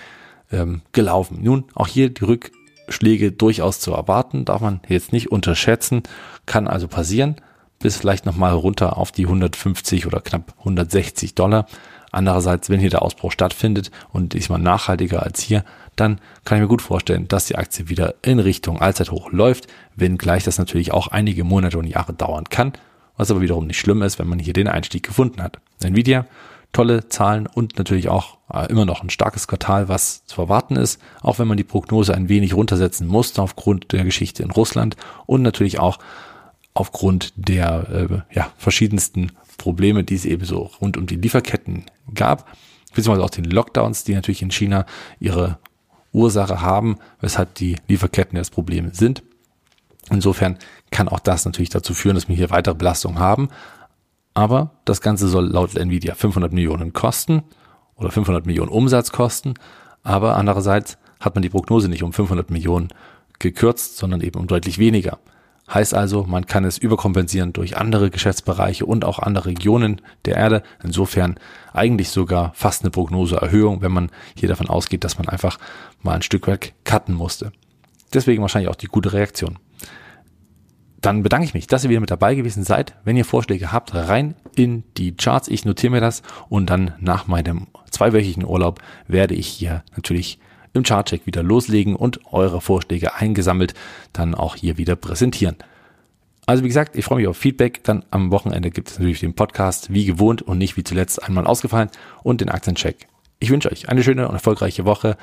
ähm, 0.51 0.81
gelaufen. 0.91 1.43
Nun, 1.43 1.65
auch 1.75 1.87
hier 1.87 2.09
die 2.09 2.23
Rück 2.23 2.51
Schläge 2.87 3.31
durchaus 3.31 3.79
zu 3.79 3.93
erwarten, 3.93 4.45
darf 4.45 4.61
man 4.61 4.81
jetzt 4.87 5.13
nicht 5.13 5.31
unterschätzen, 5.31 6.03
kann 6.45 6.67
also 6.67 6.87
passieren, 6.87 7.35
bis 7.79 7.97
vielleicht 7.97 8.25
nochmal 8.25 8.53
runter 8.53 8.97
auf 8.97 9.11
die 9.11 9.25
150 9.25 10.07
oder 10.07 10.21
knapp 10.21 10.53
160 10.59 11.35
Dollar. 11.35 11.67
Andererseits, 12.11 12.69
wenn 12.69 12.79
hier 12.79 12.91
der 12.91 13.01
Ausbruch 13.01 13.31
stattfindet 13.31 13.89
und 14.11 14.33
diesmal 14.33 14.59
nachhaltiger 14.59 15.23
als 15.23 15.41
hier, 15.41 15.65
dann 15.95 16.19
kann 16.45 16.57
ich 16.57 16.61
mir 16.61 16.67
gut 16.67 16.81
vorstellen, 16.81 17.27
dass 17.27 17.45
die 17.45 17.55
Aktie 17.55 17.89
wieder 17.89 18.15
in 18.21 18.39
Richtung 18.39 18.79
Allzeithoch 18.79 19.31
läuft, 19.31 19.67
wenngleich 19.95 20.43
das 20.43 20.57
natürlich 20.57 20.91
auch 20.91 21.07
einige 21.07 21.43
Monate 21.43 21.77
und 21.77 21.87
Jahre 21.87 22.13
dauern 22.13 22.45
kann, 22.49 22.73
was 23.17 23.31
aber 23.31 23.41
wiederum 23.41 23.67
nicht 23.67 23.79
schlimm 23.79 24.01
ist, 24.01 24.19
wenn 24.19 24.27
man 24.27 24.39
hier 24.39 24.53
den 24.53 24.67
Einstieg 24.67 25.03
gefunden 25.03 25.41
hat. 25.41 25.57
Nvidia 25.83 26.25
tolle 26.73 27.07
Zahlen 27.07 27.47
und 27.47 27.77
natürlich 27.77 28.09
auch 28.09 28.37
äh, 28.51 28.69
immer 28.69 28.85
noch 28.85 29.01
ein 29.01 29.09
starkes 29.09 29.47
Quartal, 29.47 29.87
was 29.87 30.25
zu 30.25 30.41
erwarten 30.41 30.75
ist, 30.75 30.99
auch 31.21 31.39
wenn 31.39 31.47
man 31.47 31.57
die 31.57 31.63
Prognose 31.63 32.13
ein 32.13 32.29
wenig 32.29 32.53
runtersetzen 32.53 33.07
musste 33.07 33.41
aufgrund 33.41 33.91
der 33.93 34.03
Geschichte 34.03 34.43
in 34.43 34.51
Russland 34.51 34.97
und 35.25 35.43
natürlich 35.43 35.79
auch 35.79 35.99
aufgrund 36.73 37.33
der 37.35 38.23
äh, 38.31 38.35
ja, 38.35 38.51
verschiedensten 38.57 39.31
Probleme, 39.57 40.03
die 40.03 40.15
es 40.15 40.25
eben 40.25 40.45
so 40.45 40.71
rund 40.81 40.97
um 40.97 41.05
die 41.05 41.15
Lieferketten 41.15 41.85
gab, 42.13 42.47
beziehungsweise 42.93 43.23
auch 43.23 43.29
den 43.29 43.45
Lockdowns, 43.45 44.03
die 44.03 44.15
natürlich 44.15 44.41
in 44.41 44.51
China 44.51 44.85
ihre 45.19 45.59
Ursache 46.11 46.61
haben, 46.61 46.97
weshalb 47.21 47.55
die 47.55 47.77
Lieferketten 47.87 48.37
das 48.37 48.49
Problem 48.49 48.91
sind. 48.93 49.23
Insofern 50.09 50.57
kann 50.91 51.07
auch 51.07 51.19
das 51.19 51.45
natürlich 51.45 51.69
dazu 51.69 51.93
führen, 51.93 52.15
dass 52.15 52.27
wir 52.27 52.35
hier 52.35 52.49
weitere 52.49 52.75
Belastungen 52.75 53.19
haben. 53.19 53.49
Aber 54.33 54.71
das 54.85 55.01
Ganze 55.01 55.27
soll 55.27 55.47
laut 55.47 55.75
Nvidia 55.75 56.15
500 56.15 56.51
Millionen 56.53 56.93
kosten 56.93 57.43
oder 57.95 58.11
500 58.11 58.45
Millionen 58.45 58.69
Umsatz 58.69 59.11
kosten. 59.11 59.53
Aber 60.01 60.35
andererseits 60.35 60.97
hat 61.19 61.35
man 61.35 61.41
die 61.41 61.49
Prognose 61.49 61.87
nicht 61.87 62.03
um 62.03 62.13
500 62.13 62.49
Millionen 62.49 62.89
gekürzt, 63.39 63.97
sondern 63.97 64.21
eben 64.21 64.39
um 64.39 64.47
deutlich 64.47 64.79
weniger. 64.79 65.19
Heißt 65.71 65.93
also, 65.93 66.23
man 66.23 66.45
kann 66.45 66.65
es 66.65 66.77
überkompensieren 66.77 67.53
durch 67.53 67.77
andere 67.77 68.09
Geschäftsbereiche 68.09 68.85
und 68.85 69.05
auch 69.05 69.19
andere 69.19 69.45
Regionen 69.45 70.01
der 70.25 70.35
Erde. 70.35 70.63
Insofern 70.83 71.35
eigentlich 71.71 72.09
sogar 72.09 72.51
fast 72.53 72.83
eine 72.83 72.91
Prognoseerhöhung, 72.91 73.81
wenn 73.81 73.93
man 73.93 74.09
hier 74.35 74.49
davon 74.49 74.67
ausgeht, 74.67 75.05
dass 75.05 75.17
man 75.17 75.29
einfach 75.29 75.57
mal 76.01 76.15
ein 76.15 76.21
Stück 76.21 76.47
weit 76.47 76.73
cutten 76.83 77.15
musste. 77.15 77.53
Deswegen 78.13 78.41
wahrscheinlich 78.41 78.69
auch 78.69 78.75
die 78.75 78.87
gute 78.87 79.13
Reaktion 79.13 79.57
dann 81.03 81.21
bedanke 81.21 81.45
ich 81.45 81.53
mich, 81.53 81.67
dass 81.67 81.83
ihr 81.83 81.89
wieder 81.89 81.99
mit 81.99 82.11
dabei 82.11 82.33
gewesen 82.33 82.63
seid. 82.63 82.95
Wenn 83.03 83.17
ihr 83.17 83.25
Vorschläge 83.25 83.73
habt, 83.73 83.93
rein 83.93 84.35
in 84.55 84.83
die 84.97 85.15
Charts. 85.15 85.49
Ich 85.49 85.65
notiere 85.65 85.91
mir 85.91 86.01
das 86.01 86.23
und 86.47 86.69
dann 86.69 86.93
nach 86.99 87.27
meinem 87.27 87.67
zweiwöchigen 87.91 88.45
Urlaub 88.45 88.81
werde 89.07 89.35
ich 89.35 89.47
hier 89.47 89.83
natürlich 89.95 90.39
im 90.71 90.83
Chartcheck 90.83 91.25
wieder 91.25 91.43
loslegen 91.43 91.95
und 91.95 92.21
eure 92.31 92.61
Vorschläge 92.61 93.15
eingesammelt 93.15 93.73
dann 94.13 94.33
auch 94.33 94.55
hier 94.55 94.77
wieder 94.77 94.95
präsentieren. 94.95 95.57
Also 96.45 96.63
wie 96.63 96.69
gesagt, 96.69 96.95
ich 96.95 97.03
freue 97.03 97.19
mich 97.19 97.27
auf 97.27 97.37
Feedback. 97.37 97.83
Dann 97.83 98.05
am 98.09 98.31
Wochenende 98.31 98.71
gibt 98.71 98.89
es 98.89 98.97
natürlich 98.97 99.19
den 99.19 99.35
Podcast 99.35 99.93
wie 99.93 100.05
gewohnt 100.05 100.41
und 100.41 100.57
nicht 100.57 100.77
wie 100.77 100.85
zuletzt 100.85 101.21
einmal 101.21 101.45
ausgefallen 101.45 101.89
und 102.23 102.39
den 102.39 102.49
Aktiencheck. 102.49 103.07
Ich 103.39 103.49
wünsche 103.49 103.69
euch 103.69 103.89
eine 103.89 104.03
schöne 104.03 104.29
und 104.29 104.35
erfolgreiche 104.35 104.85
Woche 104.85 105.17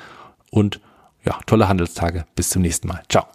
und 0.51 0.79
ja, 1.25 1.39
tolle 1.47 1.67
Handelstage. 1.67 2.25
Bis 2.35 2.49
zum 2.49 2.61
nächsten 2.61 2.87
Mal. 2.87 3.01
Ciao. 3.09 3.25